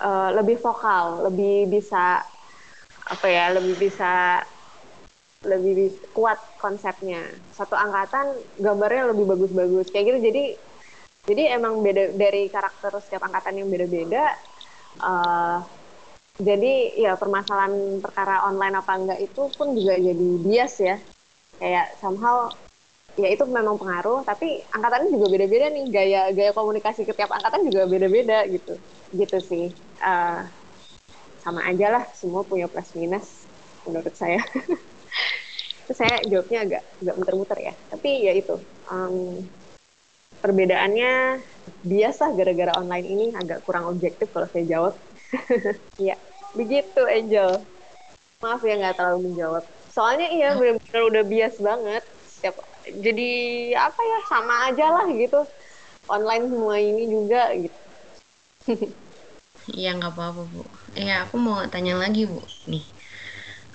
[0.00, 2.22] uh, lebih vokal, lebih bisa
[3.02, 4.42] apa ya, lebih bisa
[5.42, 7.26] lebih kuat konsepnya.
[7.50, 8.30] Satu angkatan
[8.62, 10.18] gambarnya lebih bagus-bagus kayak gitu.
[10.30, 10.44] Jadi
[11.22, 14.34] jadi emang beda dari karakter setiap angkatan yang beda-beda
[14.98, 15.62] uh,
[16.40, 20.96] jadi ya permasalahan perkara online apa enggak itu pun juga jadi bias ya.
[21.60, 22.48] Kayak somehow
[23.20, 25.84] ya itu memang pengaruh tapi angkatannya juga beda-beda nih.
[25.92, 28.80] Gaya gaya komunikasi ke tiap angkatan juga beda-beda gitu.
[29.12, 29.66] Gitu sih.
[30.00, 30.48] Uh,
[31.44, 33.44] sama aja lah semua punya plus minus
[33.84, 34.40] menurut saya.
[35.82, 37.74] Itu saya jawabnya agak agak muter-muter ya.
[37.90, 38.54] Tapi ya itu
[38.86, 39.42] um,
[40.38, 41.42] perbedaannya
[41.82, 44.94] biasa gara-gara online ini agak kurang objektif kalau saya jawab.
[46.02, 46.16] Iya,
[46.56, 47.50] begitu Angel.
[48.42, 49.64] Maaf ya nggak terlalu menjawab.
[49.92, 52.02] Soalnya iya benar-benar udah bias banget.
[52.26, 52.56] Setiap,
[53.04, 53.30] jadi
[53.78, 55.40] apa ya sama aja lah gitu.
[56.10, 57.78] Online semua ini juga gitu.
[59.70, 60.62] Iya nggak apa-apa bu.
[60.98, 62.40] Ya aku mau tanya lagi bu.
[62.66, 62.84] Nih,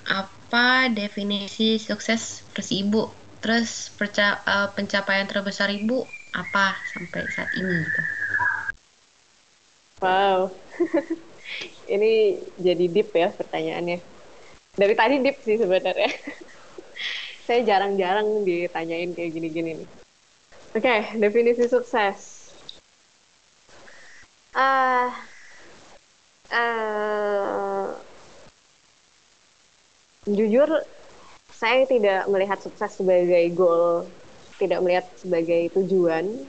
[0.07, 3.03] apa definisi sukses versi ibu?
[3.41, 6.03] Terus perca uh, pencapaian terbesar ibu
[6.35, 8.01] apa sampai saat ini gitu?
[10.01, 10.53] Wow,
[11.87, 13.99] ini jadi deep ya pertanyaannya.
[14.77, 16.11] Dari tadi deep sih sebenarnya.
[17.47, 19.89] Saya jarang-jarang ditanyain kayak gini-gini nih.
[20.75, 22.51] Oke, okay, definisi sukses.
[24.51, 25.09] Uh,
[26.51, 27.93] uh,
[30.27, 30.67] jujur,
[31.57, 34.05] saya tidak melihat sukses sebagai goal
[34.57, 36.45] tidak melihat sebagai tujuan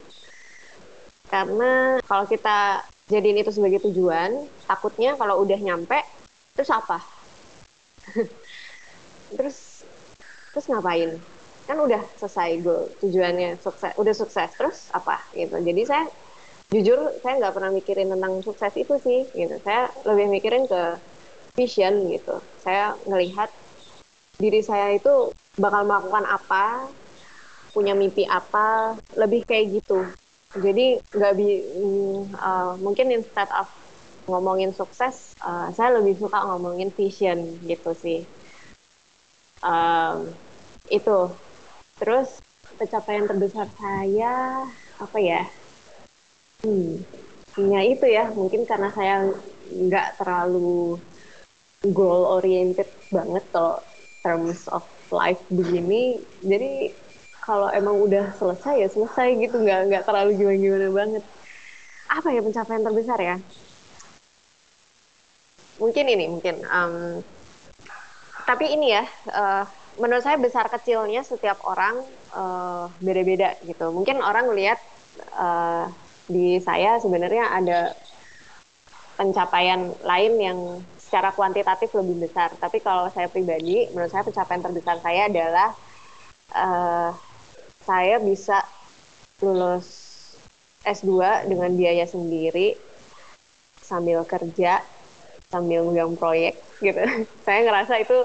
[1.28, 4.46] karena kalau kita jadiin itu sebagai tujuan.
[4.68, 5.98] Takutnya kalau udah nyampe
[6.54, 7.00] terus apa?
[9.36, 9.84] Terus
[10.56, 11.20] terus ngapain?
[11.68, 15.20] Kan udah selesai goal tujuannya sukses udah sukses terus apa?
[15.36, 15.52] Gitu.
[15.52, 16.08] Jadi saya
[16.72, 19.60] jujur saya nggak pernah mikirin tentang sukses itu sih gitu.
[19.60, 20.96] Saya lebih mikirin ke
[21.52, 22.40] vision gitu.
[22.64, 23.52] Saya ngelihat
[24.40, 26.88] diri saya itu bakal melakukan apa
[27.76, 30.08] punya mimpi apa lebih kayak gitu
[30.56, 31.60] jadi nggak bi
[32.40, 33.68] uh, mungkin instead of
[34.28, 38.20] ngomongin sukses uh, saya lebih suka ngomongin vision gitu sih.
[39.60, 40.32] Um,
[40.88, 41.32] itu.
[41.98, 42.38] Terus
[42.78, 44.64] pencapaian terbesar saya
[45.00, 45.42] apa ya?
[46.64, 47.02] Hmm
[47.58, 48.30] ya itu ya.
[48.30, 49.34] Mungkin karena saya
[49.68, 51.00] nggak terlalu
[51.90, 53.82] goal oriented banget kalau
[54.22, 56.22] terms of life begini.
[56.44, 56.94] Jadi
[57.48, 61.24] kalau emang udah selesai ya selesai gitu nggak nggak terlalu gimana gimana banget
[62.12, 63.36] apa ya pencapaian terbesar ya
[65.80, 67.24] mungkin ini mungkin um,
[68.44, 69.64] tapi ini ya uh,
[69.98, 72.00] menurut saya besar kecilnya setiap orang
[72.32, 73.90] uh, beda-beda gitu.
[73.90, 74.78] Mungkin orang melihat
[75.34, 75.90] uh,
[76.30, 77.92] di saya sebenarnya ada
[79.18, 80.58] pencapaian lain yang
[80.96, 82.54] secara kuantitatif lebih besar.
[82.56, 85.68] Tapi kalau saya pribadi, menurut saya pencapaian terbesar saya adalah
[86.54, 87.10] uh,
[87.88, 88.60] saya bisa
[89.40, 89.88] lulus
[90.84, 92.76] S2 dengan biaya sendiri
[93.80, 94.84] sambil kerja
[95.48, 97.00] sambil megang proyek gitu.
[97.48, 98.18] saya ngerasa itu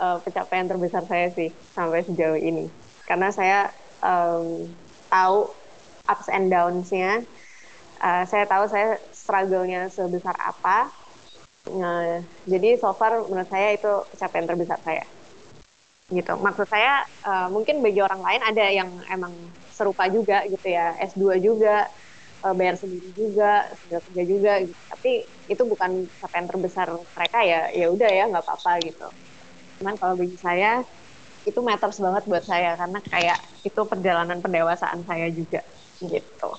[0.00, 2.72] uh, pencapaian terbesar saya sih sampai sejauh ini.
[3.04, 3.68] Karena saya
[4.00, 4.64] um,
[5.12, 5.52] tahu
[6.08, 7.20] ups and downs-nya.
[8.00, 10.88] Uh, saya tahu saya struggle-nya sebesar apa.
[11.72, 15.04] Nah, jadi so far menurut saya itu pencapaian terbesar saya.
[16.06, 16.32] Gitu.
[16.38, 19.34] Maksud saya uh, mungkin bagi orang lain ada yang emang
[19.74, 20.94] serupa juga gitu ya.
[21.02, 21.90] S2 juga,
[22.46, 24.74] uh, bayar sendiri juga, sudah kerja juga gitu.
[24.90, 25.12] Tapi
[25.50, 27.60] itu bukan pencapaian terbesar mereka ya.
[27.74, 29.08] Ya udah ya nggak apa-apa gitu
[29.80, 30.80] cuman kalau bagi saya
[31.46, 35.62] itu matters banget buat saya karena kayak itu perjalanan pendewasaan saya juga
[36.02, 36.50] gitu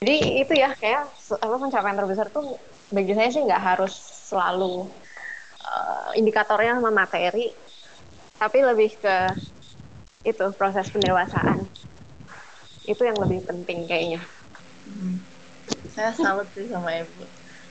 [0.00, 2.56] jadi itu ya kayak apa pencapaian terbesar tuh
[2.92, 3.92] bagi saya sih nggak harus
[4.30, 4.86] selalu
[5.64, 7.50] uh, indikatornya sama materi
[8.40, 9.16] tapi lebih ke
[10.24, 11.68] itu proses pendewasaan.
[12.88, 14.24] Itu yang lebih penting kayaknya.
[14.88, 15.20] Hmm.
[15.94, 17.22] saya salut sih sama ibu.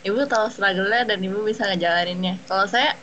[0.06, 2.38] Ibu tahu struggle-nya dan ibu bisa ngejalaninnya.
[2.46, 2.94] Kalau saya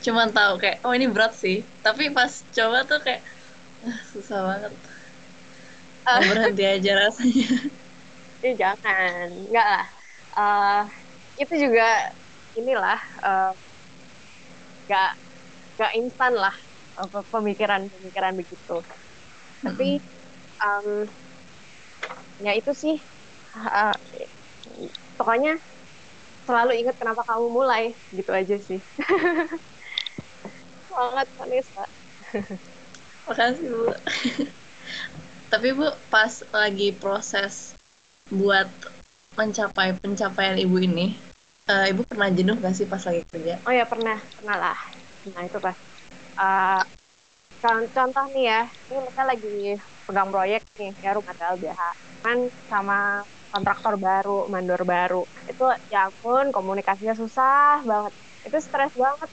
[0.00, 1.60] cuman tahu kayak oh ini berat sih.
[1.84, 3.22] Tapi pas coba tuh kayak
[3.84, 4.72] ah, susah banget.
[6.08, 7.50] Uh, berhenti aja rasanya.
[8.44, 9.32] Ya jangan.
[9.32, 9.86] Enggak lah.
[10.36, 10.82] Uh,
[11.40, 12.12] itu juga
[12.54, 13.52] inilah uh,
[14.86, 15.10] nggak
[15.80, 16.54] nggak instan lah
[17.32, 18.76] pemikiran pemikiran begitu.
[19.60, 20.00] Tapi
[20.60, 21.04] um,
[22.40, 22.96] ya itu sih.
[23.56, 23.96] Uh,
[25.16, 25.56] pokoknya
[26.44, 28.80] selalu ingat kenapa kamu mulai gitu aja sih.
[30.92, 31.84] Banget Vanessa.
[33.28, 33.92] Makasih bu.
[35.52, 37.76] Tapi bu pas lagi proses
[38.32, 38.68] buat
[39.36, 41.16] mencapai pencapaian ibu ini
[41.70, 43.60] uh, ibu pernah jenuh gak sih pas lagi kerja?
[43.66, 44.18] Oh ya pernah.
[44.40, 44.78] Pernah lah.
[45.34, 45.76] Nah itu pas
[46.38, 46.80] uh,
[47.96, 48.58] contoh nih ya
[48.90, 49.48] ini kita lagi
[50.06, 51.80] pegang proyek nih ya rumah LBH
[52.24, 52.38] kan
[52.70, 52.94] sama
[53.52, 55.16] kontraktor baru, mandor baru.
[55.50, 55.62] Itu
[55.92, 58.12] ya ampun komunikasinya susah banget.
[58.46, 59.30] Itu stres banget.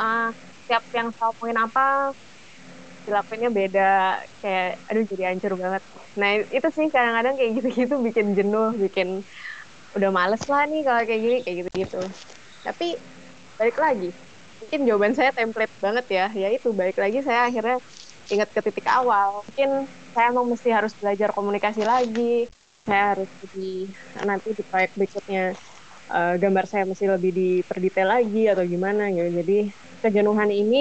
[0.00, 0.24] Uh,
[0.64, 1.80] setiap yang omongin apa
[3.04, 3.80] dilakuinnya beda
[4.40, 5.82] kayak aduh jadi hancur banget
[6.18, 9.08] nah itu sih kadang-kadang kayak gitu-gitu bikin jenuh bikin
[9.96, 11.96] udah males lah nih kalau kayak gini kayak gitu-gitu
[12.66, 12.84] tapi
[13.58, 14.06] balik lagi
[14.64, 17.76] mungkin jawaban saya template banget ya ya itu balik lagi saya akhirnya
[18.32, 19.68] ingat ke titik awal mungkin
[20.14, 22.48] saya emang mesti harus belajar komunikasi lagi
[22.86, 23.92] saya harus di
[24.28, 25.40] nanti di proyek berikutnya
[26.14, 29.28] uh, gambar saya mesti lebih diperdetail lagi atau gimana gitu.
[29.40, 29.54] Jadi
[30.02, 30.76] kejenuhan ini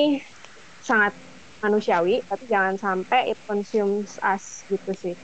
[0.90, 1.14] sangat
[1.64, 5.16] manusiawi, tapi jangan sampai it consumes us gitu sih.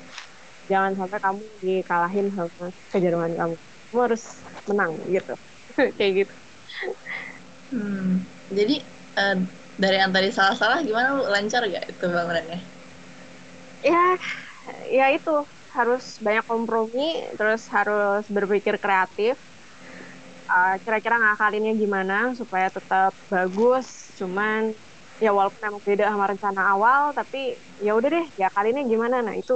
[0.72, 3.56] Jangan sampai kamu dikalahin sama kejenuhan kamu.
[3.90, 4.24] Kamu harus
[4.70, 5.34] menang gitu.
[5.98, 6.34] Kayak gitu.
[7.72, 8.26] Hmm,
[8.58, 8.74] jadi
[9.20, 9.36] uh,
[9.84, 11.22] dari tadi salah-salah gimana bu?
[11.34, 12.58] Lancar gak itu bangunannya?
[13.84, 14.00] Ya,
[14.98, 15.32] ya itu.
[15.76, 17.02] Harus banyak kompromi
[17.38, 19.36] terus harus berpikir kreatif.
[20.50, 24.10] Uh, kira-kira ngakalinnya gimana supaya tetap bagus.
[24.18, 24.74] Cuman
[25.22, 27.38] ya walaupun emang beda sama rencana awal tapi
[27.78, 29.22] ya udah deh ya kali ini gimana?
[29.26, 29.54] Nah itu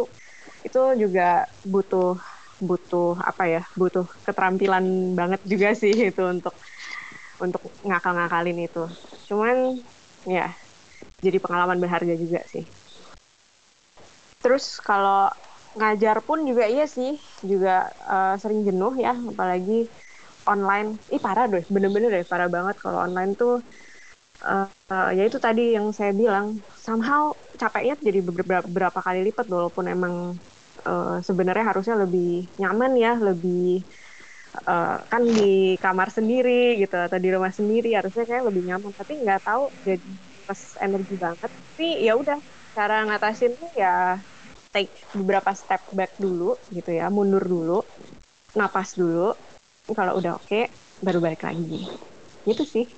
[0.68, 2.18] itu juga butuh
[2.62, 3.62] butuh apa ya?
[3.80, 4.86] Butuh keterampilan
[5.20, 6.54] banget juga sih itu untuk
[7.44, 8.88] untuk ngakal-ngakalin itu.
[9.28, 9.76] Cuman
[10.24, 10.48] ya
[11.20, 12.64] jadi pengalaman berharga juga sih.
[14.40, 15.28] Terus kalau
[15.76, 19.92] ngajar pun juga iya sih juga uh, sering jenuh ya apalagi
[20.48, 20.96] online.
[21.12, 23.60] Ih parah deh bener-bener deh parah banget kalau online tuh
[24.44, 29.86] uh, uh, ya itu tadi yang saya bilang somehow capeknya jadi beberapa, kali lipat walaupun
[29.88, 30.36] emang
[30.84, 33.82] uh, sebenarnya harusnya lebih nyaman ya lebih
[34.68, 39.20] uh, kan di kamar sendiri gitu atau di rumah sendiri harusnya kayak lebih nyaman tapi
[39.22, 40.10] nggak tahu jadi
[40.44, 42.40] pas energi banget tapi ya udah
[42.74, 44.18] cara ngatasin tuh ya
[44.74, 47.86] take beberapa step back dulu gitu ya, mundur dulu,
[48.58, 49.38] napas dulu.
[49.94, 50.66] Kalau udah oke, okay,
[51.06, 51.86] baru balik lagi.
[52.44, 52.86] Gitu sih.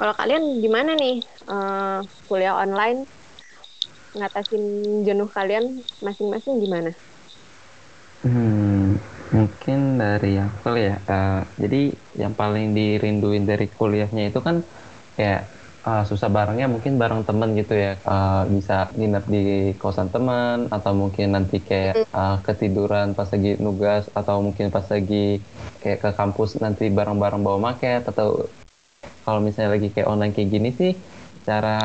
[0.00, 3.08] Kalau kalian gimana nih uh, kuliah online
[4.16, 4.60] ngatasin
[5.04, 6.92] jenuh kalian masing-masing gimana?
[8.24, 8.75] Hmm,
[9.34, 10.96] mungkin dari aku ya.
[11.06, 14.62] Uh, jadi yang paling dirinduin dari kuliahnya itu kan
[15.16, 15.48] ya
[15.86, 19.44] uh, susah barengnya mungkin bareng temen gitu ya uh, bisa nginep di
[19.78, 25.40] kosan teman atau mungkin nanti kayak uh, ketiduran pas lagi nugas atau mungkin pas lagi
[25.80, 28.50] kayak ke kampus nanti bareng-bareng bawa maket atau
[29.22, 30.92] kalau misalnya lagi kayak online kayak gini sih
[31.46, 31.78] cara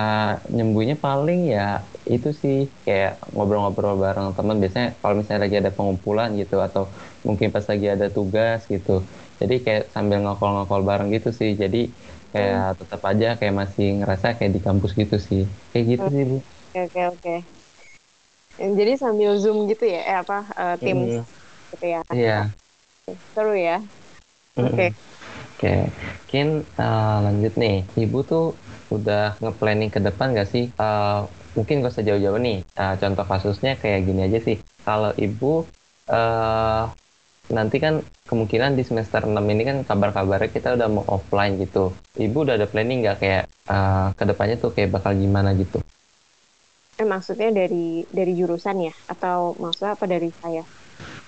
[0.49, 6.33] nyembuhnya paling ya itu sih kayak ngobrol-ngobrol bareng teman biasanya kalau misalnya lagi ada pengumpulan
[6.33, 6.89] gitu atau
[7.21, 9.05] mungkin pas lagi ada tugas gitu
[9.41, 11.89] jadi kayak sambil ngokol-ngokol bareng gitu sih jadi
[12.31, 12.77] kayak hmm.
[12.81, 15.43] tetap aja kayak masih ngerasa kayak di kampus gitu sih
[15.75, 16.15] kayak gitu hmm.
[16.15, 17.35] sih bu oke oke oke
[18.61, 21.23] jadi sambil zoom gitu ya eh apa uh, tim hmm.
[21.75, 22.39] gitu ya iya
[23.35, 23.83] seru ya
[24.55, 24.89] oke okay.
[24.89, 25.81] oke okay.
[26.31, 28.55] mungkin uh, lanjut nih ibu tuh
[28.87, 30.71] udah nge-planning ke depan gak sih?
[30.75, 32.63] Uh, mungkin gak usah jauh-jauh nih.
[32.75, 34.57] Uh, contoh kasusnya kayak gini aja sih.
[34.87, 35.67] Kalau ibu
[36.11, 36.87] uh,
[37.51, 41.91] nanti kan kemungkinan di semester 6 ini kan kabar-kabarnya kita udah mau offline gitu.
[42.15, 45.83] Ibu udah ada planning nggak kayak uh, ke depannya tuh kayak bakal gimana gitu?
[46.97, 50.63] Eh maksudnya dari dari jurusan ya atau maksudnya apa dari saya?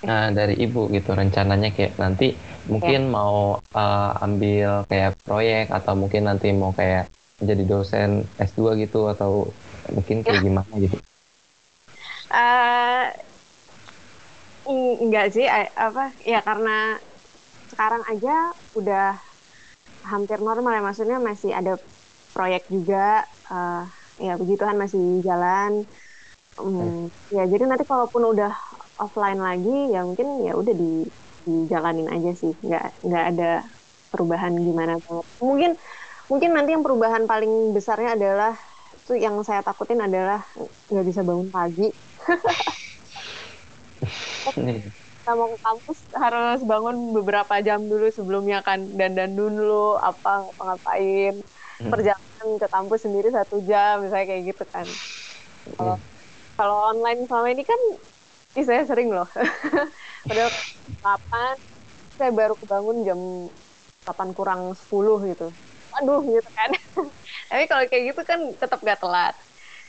[0.04, 2.36] Nah, dari ibu gitu rencananya kayak nanti
[2.68, 3.12] mungkin ya.
[3.12, 7.08] mau uh, ambil kayak proyek atau mungkin nanti mau kayak
[7.40, 9.48] jadi dosen S2 gitu atau
[9.92, 10.44] mungkin kayak ya.
[10.44, 10.98] gimana gitu?
[12.34, 13.08] Uh,
[14.70, 16.98] enggak sih, apa ya karena
[17.74, 19.18] sekarang aja udah
[20.06, 21.80] hampir normal ya maksudnya masih ada
[22.36, 23.84] proyek juga uh,
[24.20, 25.88] ya begituan masih jalan.
[26.62, 28.54] Um, ya jadi nanti kalaupun udah
[29.02, 31.08] offline lagi ya mungkin ya udah di
[31.44, 32.54] dijalanin aja sih.
[32.62, 33.52] Nggak nggak ada
[34.14, 35.26] perubahan gimana banget.
[35.42, 35.72] Mungkin
[36.30, 38.54] mungkin nanti yang perubahan paling besarnya adalah
[39.04, 40.40] itu yang saya takutin adalah
[40.88, 41.92] nggak bisa bangun pagi
[45.24, 48.84] kita mau ke kampus harus bangun beberapa jam dulu sebelumnya kan.
[49.00, 51.40] Dan dan dulu apa ngapain
[51.80, 51.88] hmm.
[51.88, 54.84] perjalanan ke kampus sendiri satu jam misalnya kayak gitu kan.
[55.80, 56.04] Kalau hmm.
[56.60, 57.80] kalau online selama ini kan
[58.54, 59.28] ini saya sering loh.
[60.28, 60.52] Padahal
[61.00, 61.56] kapan
[62.20, 63.20] saya baru kebangun jam
[64.04, 65.48] 8 kurang 10 gitu.
[66.04, 66.70] Aduh gitu kan.
[67.50, 69.36] Tapi kalau kayak gitu kan tetap gak telat.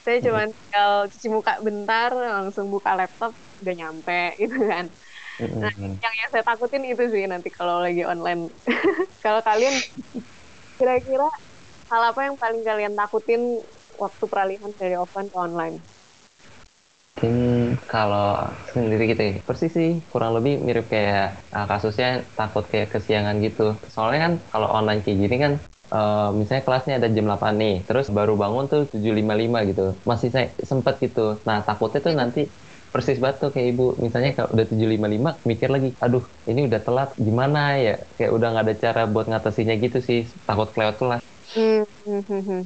[0.04, 3.32] Saya cuma tinggal cuci muka bentar langsung buka laptop
[3.64, 4.86] udah nyampe gitu kan
[5.40, 8.52] nah yang yang saya takutin itu sih nanti kalau lagi online
[9.24, 9.74] kalau kalian
[10.78, 11.26] kira-kira
[11.90, 13.58] hal apa yang paling kalian takutin
[13.98, 15.76] waktu peralihan dari offline ke online
[17.14, 18.42] Mungkin kalau
[18.74, 23.78] sendiri gitu ya, persis sih kurang lebih mirip kayak uh, kasusnya takut kayak kesiangan gitu.
[23.86, 25.52] Soalnya kan kalau online kayak gini kan
[25.94, 29.86] uh, misalnya kelasnya ada jam 8 nih, terus baru bangun tuh 7.55 gitu.
[30.02, 31.38] Masih saya sempet gitu.
[31.46, 32.42] Nah, takutnya tuh nanti
[32.94, 33.98] persis banget tuh kayak ibu.
[33.98, 37.98] Misalnya kalau udah 755 mikir lagi aduh ini udah telat gimana ya?
[38.14, 40.30] Kayak udah nggak ada cara buat ngatasinya gitu sih.
[40.46, 41.22] Takut kelewat kelas
[41.58, 42.62] hmm, hmm, hmm, hmm.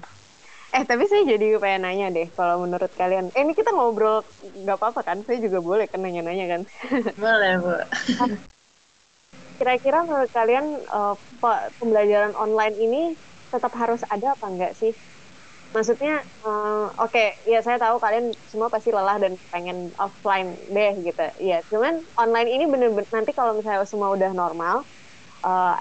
[0.69, 3.33] eh tapi saya jadi pengen nanya deh kalau menurut kalian.
[3.33, 5.19] Eh ini kita ngobrol nggak apa-apa kan?
[5.25, 6.61] Saya juga boleh kan nanya-nanya kan?
[7.25, 7.75] Boleh bu.
[9.59, 11.19] Kira-kira menurut kalian uh,
[11.81, 13.03] pembelajaran online ini
[13.49, 14.93] tetap harus ada apa enggak sih?
[15.75, 20.93] Maksudnya, uh, oke, okay, ya saya tahu kalian semua pasti lelah dan pengen offline deh
[21.05, 21.25] gitu.
[21.39, 24.89] Iya, cuman online ini bener-bener nanti kalau misalnya semua udah normal,
[25.45, 25.77] uh,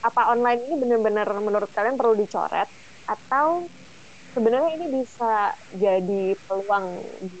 [0.00, 2.68] apa online ini bener-bener menurut kalian perlu dicoret
[3.08, 3.68] atau
[4.32, 6.86] sebenarnya ini bisa jadi peluang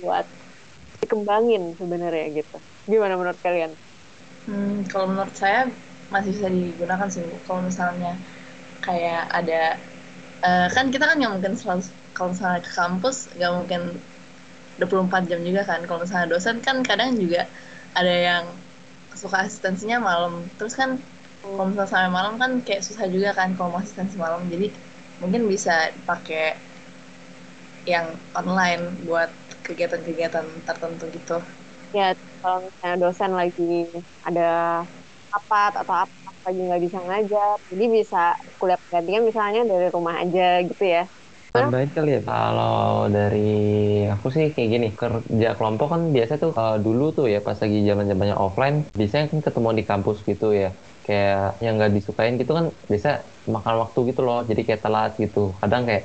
[0.00, 0.26] buat
[1.04, 2.56] dikembangin sebenarnya gitu?
[2.88, 3.76] Gimana menurut kalian?
[4.48, 5.68] Hmm, kalau menurut saya
[6.10, 8.18] masih bisa digunakan sih kalau misalnya
[8.82, 9.78] kayak ada
[10.44, 11.82] uh, kan kita kan nggak mungkin selalu
[12.16, 13.82] kalau misalnya ke kampus nggak mungkin
[14.80, 15.80] 24 jam juga kan.
[15.84, 17.44] Kalau misalnya dosen kan kadang juga
[17.92, 18.44] ada yang
[19.12, 20.44] suka asistensinya malam.
[20.56, 20.96] Terus kan
[21.44, 24.40] kalau misalnya sampai malam kan kayak susah juga kan kalau mau asistensi malam.
[24.48, 24.72] Jadi
[25.20, 26.56] mungkin bisa pakai
[27.88, 29.28] yang online buat
[29.64, 31.36] kegiatan-kegiatan tertentu gitu.
[31.96, 33.88] Ya kalau misalnya dosen lagi
[34.24, 34.48] ada
[35.30, 38.22] rapat atau apa lagi nggak bisa ngajar jadi bisa
[38.58, 41.04] kuliah penggantian misalnya dari rumah aja gitu ya.
[41.50, 46.78] Tambahin kali ya, kalau dari aku sih kayak gini, kerja kelompok kan biasa tuh uh,
[46.78, 50.70] dulu tuh ya pas lagi zaman zamannya offline, biasanya kan ketemu di kampus gitu ya,
[51.02, 55.58] kayak yang nggak disukain gitu kan biasa makan waktu gitu loh, jadi kayak telat gitu.
[55.58, 56.02] Kadang kayak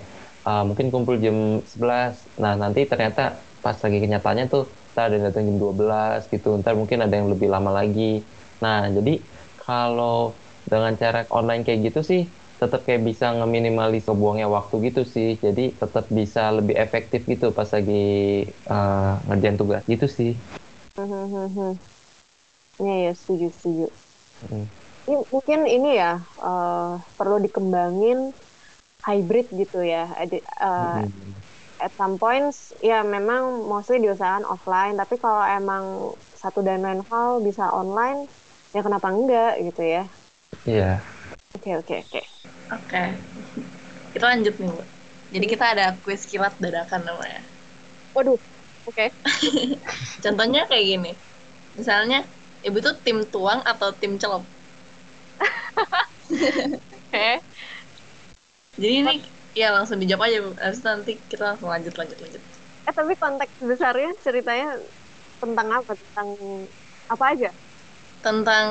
[0.49, 4.63] uh, mungkin kumpul jam 11, nah nanti ternyata pas lagi kenyataannya tuh
[4.97, 8.25] ntar ada yang datang jam 12 gitu ntar mungkin ada yang lebih lama lagi.
[8.65, 9.13] Nah jadi
[9.65, 12.21] kalau dengan cara online kayak gitu sih
[12.55, 17.67] tetap kayak bisa ngeminimalis kebuangnya waktu gitu sih jadi tetap bisa lebih efektif gitu pas
[17.67, 20.33] lagi uh, ngerjain tugas gitu sih
[22.75, 23.87] Iya ya setuju setuju.
[24.47, 24.67] Hmm.
[25.07, 28.35] Ini, mungkin ini ya uh, perlu dikembangin
[29.03, 30.11] hybrid gitu ya.
[30.11, 31.35] uh, hmm
[31.79, 37.43] at some points ya memang mostly diusahakan offline tapi kalau emang satu dan lain hal
[37.43, 38.31] bisa online
[38.75, 40.03] ya kenapa enggak gitu ya
[40.67, 41.55] iya yeah.
[41.55, 42.25] oke okay, oke okay, oke okay.
[42.75, 43.03] oke
[44.11, 44.83] kita lanjut nih bu
[45.31, 47.39] jadi kita ada kuis kilat dadakan namanya
[48.15, 48.39] Waduh,
[48.87, 49.05] oke.
[50.23, 51.11] contohnya kayak gini
[51.79, 52.27] misalnya
[52.67, 54.43] ibu tuh tim tuang atau tim celup
[56.31, 57.39] Oke.
[58.75, 59.15] jadi ini
[59.55, 62.43] ya langsung dijawab aja bu Habis itu nanti kita langsung lanjut lanjut lanjut
[62.85, 64.77] Eh tapi konteks besarnya ceritanya
[65.41, 65.91] tentang apa?
[65.97, 66.29] Tentang
[67.09, 67.49] apa aja?
[68.25, 68.67] Tentang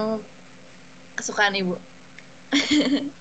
[1.17, 1.75] kesukaan ibu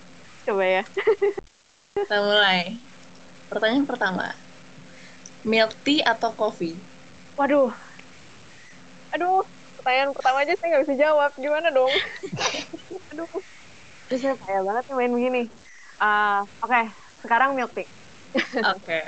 [0.45, 0.83] Coba ya.
[2.03, 2.61] kita mulai
[3.51, 4.25] pertanyaan pertama
[5.45, 6.75] milk tea atau coffee
[7.37, 7.73] Waduh.
[9.13, 9.45] Aduh,
[9.77, 11.31] pertanyaan pertama aja saya nggak bisa jawab.
[11.43, 11.93] Gimana dong?
[13.11, 13.29] Aduh.
[14.07, 15.41] Terus saya payah banget nih main begini.
[16.03, 16.79] Ah, Oke,
[17.23, 17.87] sekarang milk tea.
[18.63, 18.99] oke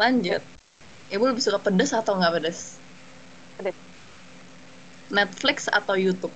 [0.00, 0.42] lanjut
[1.12, 2.58] ibu lebih suka pedas atau nggak pedas
[3.56, 3.91] Pedas.
[5.10, 6.34] Netflix atau YouTube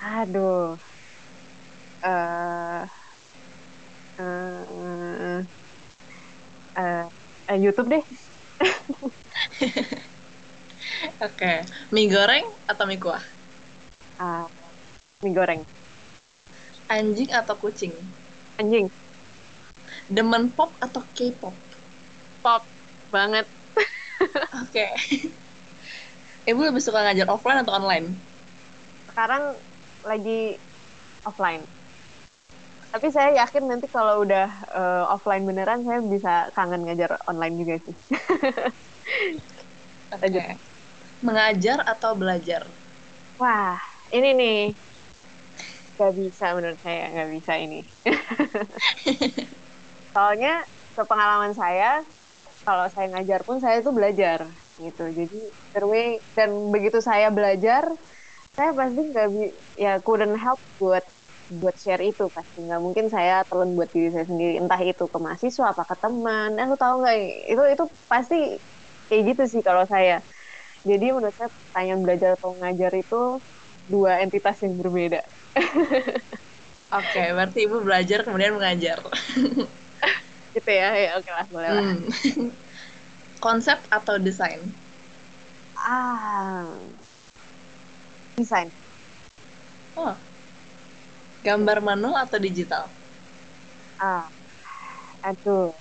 [0.00, 0.80] Aduh.
[2.00, 2.84] Eh
[4.20, 5.40] eh,
[6.76, 7.04] eh,
[7.48, 8.04] eh, YouTube deh.
[11.26, 11.52] oke
[11.94, 13.22] mie goreng atau mie kuah
[14.20, 14.44] Ah,
[15.24, 15.62] mie goreng.
[16.92, 17.92] anjing atau kucing
[18.60, 18.92] Anjing.
[20.12, 21.54] demen pop atau K-pop
[22.44, 22.62] Pop
[23.12, 23.44] banget.
[24.64, 24.86] oke
[26.48, 28.06] ibu lebih suka ngajar offline atau online
[29.10, 29.52] Sekarang
[30.06, 30.56] lagi
[31.26, 31.62] offline.
[32.90, 37.74] Tapi saya yakin nanti kalau udah eh, offline beneran saya bisa kangen ngajar online juga
[37.84, 37.96] sih.
[40.14, 40.44] oke
[41.20, 42.64] mengajar atau belajar
[43.40, 43.80] Wah,
[44.12, 44.60] ini nih.
[45.96, 47.80] Gak bisa menurut saya, gak bisa ini.
[50.12, 50.60] Soalnya
[50.92, 52.04] sepengalaman saya,
[52.68, 54.44] kalau saya ngajar pun saya itu belajar
[54.86, 55.02] gitu.
[55.18, 55.36] Jadi
[55.70, 56.04] either way,
[56.36, 57.84] dan begitu saya belajar,
[58.56, 61.04] saya pasti nggak bi- ya couldn't help buat
[61.60, 65.18] buat share itu pasti nggak mungkin saya telan buat diri saya sendiri entah itu ke
[65.24, 67.16] mahasiswa apa ke teman eh lu tahu nggak
[67.52, 68.36] itu itu pasti
[69.08, 70.12] kayak gitu sih kalau saya
[70.90, 73.16] jadi menurut saya pertanyaan belajar atau ngajar itu
[73.92, 75.18] dua entitas yang berbeda.
[76.98, 78.98] oke berarti ibu belajar kemudian mengajar
[80.54, 81.86] Gitu ya, ya oke lah boleh lah.
[81.90, 82.08] Hmm.
[83.46, 84.62] konsep atau desain
[85.74, 86.90] Ah,
[88.36, 88.72] desain.
[89.96, 90.20] oh
[91.46, 92.84] gambar manual atau digital
[93.98, 94.30] Ah,
[95.28, 95.72] aduh.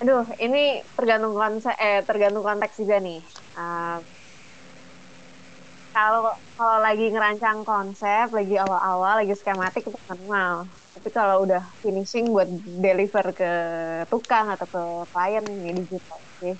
[0.00, 0.58] Aduh, ini
[0.96, 3.18] tergantung konsep, eh tergantung konteks juga nih.
[3.58, 3.96] Ah,
[5.94, 6.20] kalau
[6.56, 10.54] kalau lagi ngerancang konsep, lagi awal-awal, lagi skematik itu manual.
[10.96, 12.48] Tapi kalau udah finishing buat
[12.80, 13.50] deliver ke
[14.08, 14.80] tukang atau ke
[15.12, 16.54] klien ini digital sih.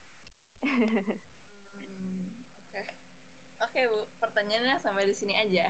[1.77, 2.81] Hmm, oke
[3.65, 5.69] oke bu pertanyaannya sampai di sini aja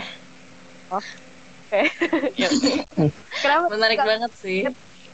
[0.91, 1.83] Oke.
[3.43, 4.59] Kenapa menarik suka banget sih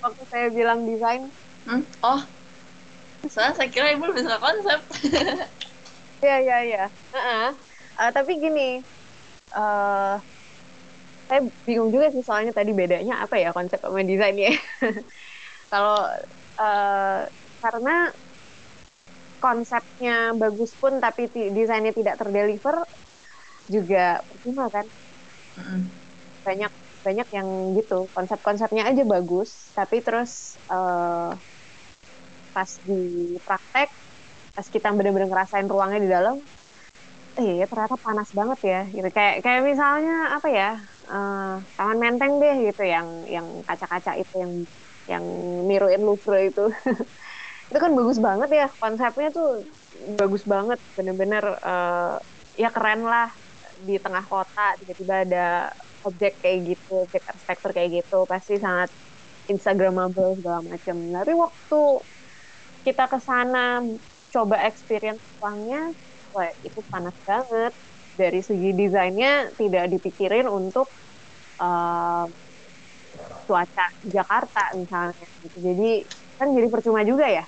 [0.05, 1.23] waktu saya bilang desain?
[1.65, 1.85] Hmm?
[2.05, 2.21] oh
[3.31, 4.81] soalnya saya kira ibu lebih suka konsep
[6.23, 6.85] Iya iya iya.
[7.11, 7.49] Heeh.
[7.99, 8.79] Eh, tapi gini,
[9.59, 10.15] eh
[11.33, 14.51] saya bingung juga sih soalnya tadi bedanya apa ya konsep sama desain ya.
[15.73, 15.95] Kalau
[16.61, 17.21] eh,
[17.63, 17.91] karena
[19.45, 20.13] konsepnya
[20.43, 21.23] bagus pun tapi
[21.57, 22.77] desainnya tidak terdeliver
[23.75, 24.87] juga percuma kan.
[25.59, 25.83] Mm-mm.
[26.47, 26.73] Banyak
[27.07, 30.31] banyak yang gitu konsep-konsepnya aja bagus tapi terus
[30.71, 31.31] eh,
[32.55, 32.93] pas di
[33.47, 33.89] praktek
[34.57, 36.37] pas kita bener-bener ngerasain ruangnya di dalam
[37.41, 40.65] eh ternyata panas banget ya gitu kayak kayak misalnya apa ya
[41.11, 41.41] eh,
[41.77, 44.53] taman menteng deh gitu yang yang kaca-kaca itu yang
[45.13, 45.25] yang
[45.69, 46.61] niruin Louvre itu.
[47.71, 49.47] Itu kan bagus banget ya konsepnya tuh
[50.21, 52.15] bagus banget bener-bener eh,
[52.63, 53.29] ya keren lah.
[53.87, 55.39] Di tengah kota tiba-tiba ada
[56.07, 58.91] objek kayak gitu objek arsitektur kayak gitu pasti sangat
[59.53, 61.77] instagramable segala macam tapi waktu
[62.87, 63.59] kita ke sana
[64.35, 65.79] coba experience ruangnya
[66.35, 67.73] wah itu panas banget
[68.21, 69.29] dari segi desainnya
[69.61, 70.87] tidak dipikirin untuk
[71.63, 72.25] eh,
[73.47, 73.85] cuaca
[74.15, 75.57] Jakarta misalnya gitu.
[75.69, 75.85] jadi
[76.39, 77.43] kan jadi percuma juga ya.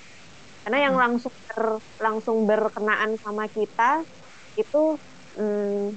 [0.63, 3.83] Karena yang langsung ber- langsung berkenaan sama kita
[4.61, 4.77] itu
[5.37, 5.95] hmm,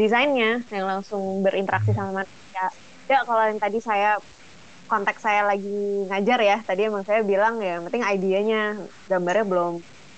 [0.00, 2.62] desainnya yang langsung berinteraksi sama manusia.
[3.10, 4.08] Ya kalau yang tadi saya
[4.90, 5.68] konteks saya lagi
[6.08, 8.56] ngajar ya tadi emang saya bilang ya yang penting idenya
[9.10, 9.72] gambarnya belum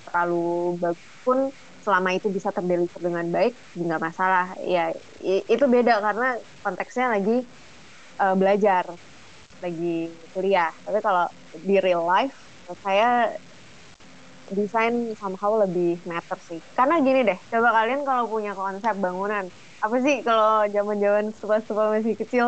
[0.05, 0.35] terlalu
[0.83, 1.39] bagus pun
[1.85, 4.45] selama itu bisa terdeliver dengan baik nggak masalah.
[4.65, 4.91] Ya
[5.53, 6.27] itu beda karena
[6.63, 7.37] konteksnya lagi
[8.21, 8.83] eh, belajar
[9.63, 9.87] lagi
[10.33, 10.71] kuliah.
[10.85, 11.25] Tapi kalau
[11.67, 12.35] di real life
[12.85, 13.33] saya
[14.49, 16.59] desain somehow lebih matter sih.
[16.77, 19.45] Karena gini deh coba kalian kalau punya konsep bangunan
[19.79, 22.47] apa sih kalau zaman-zaman suka-suka masih kecil?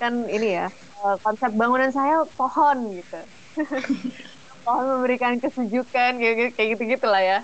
[0.00, 3.20] Kan ini ya eh, konsep bangunan saya pohon gitu.
[4.64, 7.38] Pohon memberikan kesejukan kayak gitu kayak gitu gitulah ya.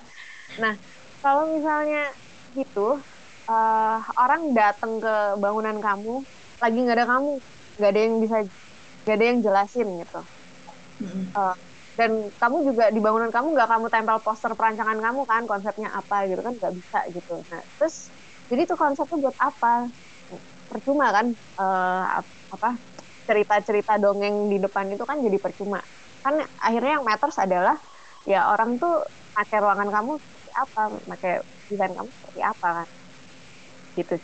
[0.57, 0.74] Nah
[1.23, 1.99] kalau misalnya
[2.59, 2.81] gitu
[3.51, 5.11] eh, orang datang ke
[5.43, 6.11] bangunan kamu
[6.62, 7.31] lagi nggak ada kamu
[7.77, 8.37] nggak ada yang bisa
[9.03, 10.18] nggak ada yang jelasin gitu.
[11.37, 11.55] Eh,
[11.99, 12.11] dan
[12.41, 16.41] kamu juga di bangunan kamu nggak kamu tempel poster perancangan kamu kan konsepnya apa gitu
[16.47, 17.33] kan nggak bisa gitu.
[17.51, 17.95] Nah terus
[18.51, 19.68] jadi tuh konsepnya buat apa?
[20.71, 21.27] Percuma kan
[22.18, 22.68] ap- apa
[23.29, 25.79] cerita-cerita dongeng di depan itu kan jadi percuma.
[26.25, 27.77] Kan akhirnya yang matters adalah
[28.27, 28.93] ya orang tuh
[29.35, 30.12] pakai ruangan kamu
[30.51, 31.34] seperti apa pakai
[31.70, 32.88] desain kamu seperti apa kan?
[33.94, 34.14] Gitu.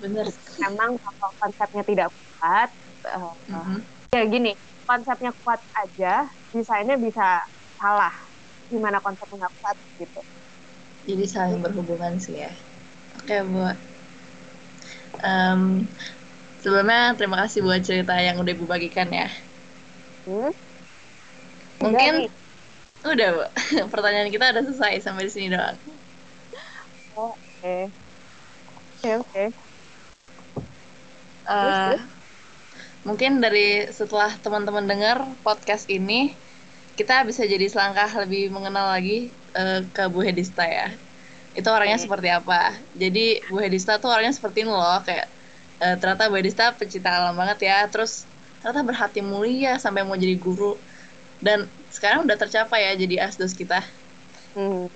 [0.00, 0.26] Bener
[0.62, 2.08] memang kalau konsepnya tidak
[2.38, 2.70] kuat
[3.04, 3.84] eh, Mhm.
[4.16, 4.52] ya gini
[4.88, 6.24] konsepnya kuat aja
[6.56, 7.44] desainnya bisa
[7.76, 8.14] salah.
[8.72, 10.20] Gimana konsepnya nggak kuat gitu.
[11.08, 12.52] Jadi saling berhubungan sih ya.
[13.16, 13.64] Oke bu.
[15.24, 15.88] Em,
[16.62, 19.28] sebelumnya terima kasih buat cerita yang udah ibu bagikan ya.
[20.26, 20.52] Hmm?
[21.82, 22.30] mungkin nih.
[23.06, 23.44] Udah bu.
[23.92, 25.78] Pertanyaan kita udah selesai sampai di sini doang.
[27.14, 27.76] Oh, oke.
[28.98, 29.44] Oke oke.
[31.48, 31.94] Eh,
[33.06, 36.34] mungkin dari setelah teman-teman dengar podcast ini
[36.98, 40.92] kita bisa jadi selangkah lebih mengenal lagi eh, ke Bu Hedista ya.
[41.54, 42.04] Itu orangnya Oke.
[42.04, 42.74] seperti apa?
[42.98, 45.26] Jadi Bu Hedista tuh orangnya seperti ini loh kayak
[45.82, 47.86] eh, ternyata Bu Hedista pecinta alam banget ya.
[47.92, 48.26] Terus
[48.60, 50.74] ternyata berhati mulia sampai mau jadi guru.
[51.38, 53.82] Dan sekarang udah tercapai ya jadi asdos kita.
[54.54, 54.86] Hmm.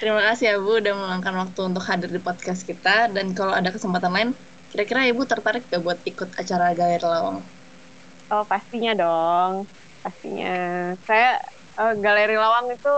[0.00, 3.12] terima kasih ya Bu udah meluangkan waktu untuk hadir di podcast kita.
[3.12, 4.30] Dan kalau ada kesempatan lain
[4.72, 7.44] kira-kira Ibu tertarik gak buat ikut acara Galeri Lawang?
[8.32, 9.68] Oh pastinya dong.
[10.04, 10.56] Pastinya.
[11.04, 11.40] Saya
[11.80, 12.96] eh, galeri lawang itu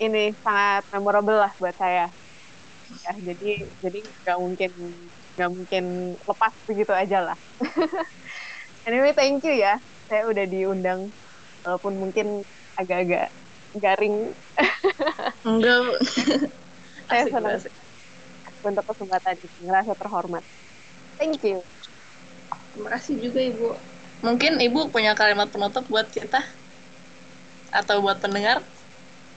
[0.00, 2.08] ini sangat memorable lah buat saya.
[3.06, 4.70] Ya jadi jadi nggak mungkin
[5.38, 5.84] nggak mungkin
[6.16, 7.38] lepas begitu aja lah.
[8.88, 9.80] Anyway thank you ya.
[10.08, 11.08] Saya udah diundang
[11.64, 12.26] walaupun mungkin
[12.78, 13.32] agak-agak
[13.76, 14.34] garing
[15.44, 15.82] Enggak.
[17.10, 17.54] Saya Asik, senang.
[17.56, 17.74] asik.
[18.66, 20.44] untuk kesempatan ini ngerasa terhormat
[21.18, 21.64] thank you
[22.72, 23.68] Terima kasih juga Ibu.
[24.26, 26.40] Mungkin Ibu punya kalimat penutup buat kita?
[27.70, 28.62] Atau buat pendengar?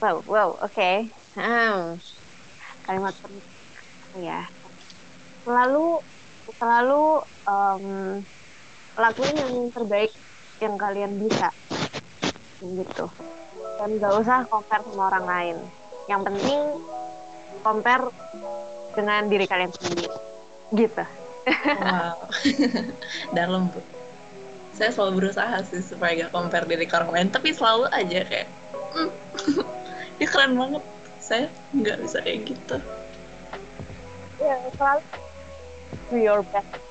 [0.02, 0.90] wow wow oke
[1.36, 1.98] Hmm.
[2.86, 3.54] kalimat penutup
[4.28, 4.40] ya
[5.44, 5.86] selalu
[6.60, 7.02] selalu
[7.50, 7.86] em,
[9.04, 10.12] lakuin yang terbaik
[10.64, 11.48] yang kalian bisa
[12.64, 13.06] gitu
[13.82, 15.58] dan gak usah compare sama orang lain
[16.08, 16.62] yang penting
[17.64, 18.06] compare
[18.94, 20.08] dengan diri kalian sendiri
[20.76, 21.04] gitu
[21.44, 22.16] Wow.
[23.38, 23.84] Dalam, Bu.
[24.72, 27.28] Saya selalu berusaha sih supaya gak compare diri ke orang lain.
[27.36, 28.48] Tapi selalu aja kayak,
[28.96, 29.12] "Hmm,
[30.24, 30.84] dia keren banget.
[31.20, 32.78] Saya nggak bisa kayak gitu.
[34.40, 35.04] ya selalu
[36.08, 36.84] do your best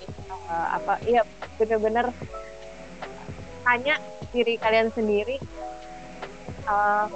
[0.53, 1.25] Eh, apa iya
[1.57, 2.13] bener-bener
[3.65, 3.97] tanya
[4.33, 5.37] diri kalian sendiri
[6.67, 7.07] eh,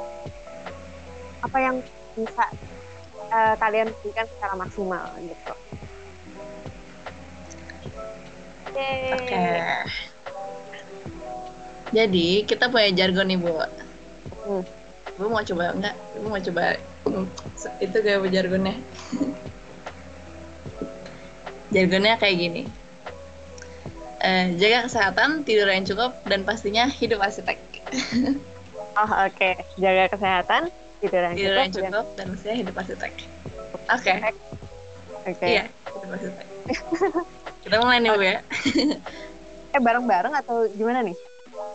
[1.42, 1.76] apa yang
[2.16, 2.44] bisa
[3.32, 5.54] eh, kalian berikan secara maksimal gitu.
[9.16, 9.44] Oke.
[11.96, 13.56] Jadi, kita punya jargon nih, Bu.
[14.44, 14.60] Hmm.
[15.16, 15.96] Bu mau coba enggak?
[16.20, 16.76] Bu mau coba
[17.08, 17.24] hmm,
[17.80, 18.76] itu kayak Bu jargonnya.
[21.74, 22.62] jargonnya kayak gini.
[24.16, 27.60] Eh, jaga kesehatan, tidur yang cukup, dan pastinya hidup arsitek.
[29.00, 30.72] oh oke jaga kesehatan
[31.04, 33.12] tidur yang tidur yang cukup dan- cukup, dan pastinya hidup arsitek.
[33.92, 34.12] Oke,
[35.28, 36.46] oke iya, hidup arsitek.
[37.60, 38.40] Kita mulai nih, Bu ya.
[39.76, 41.16] eh bareng-bareng atau gimana nih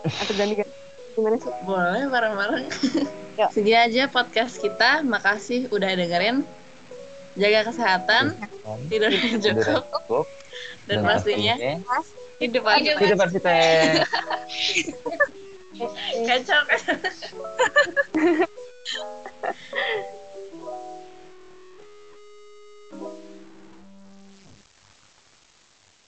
[0.02, 0.74] atau ganti-ganti
[1.14, 2.64] gimana sih Boleh bareng-bareng.
[3.54, 5.06] Segini aja podcast kita.
[5.06, 6.42] Makasih udah dengerin.
[7.38, 8.36] Jaga kesehatan,
[8.90, 10.26] tidur yang cukup, cukup
[10.84, 11.54] dan pastinya
[12.42, 12.92] hidup aja.
[12.98, 14.02] hidup arsitek
[16.28, 16.96] Kacau, kacau.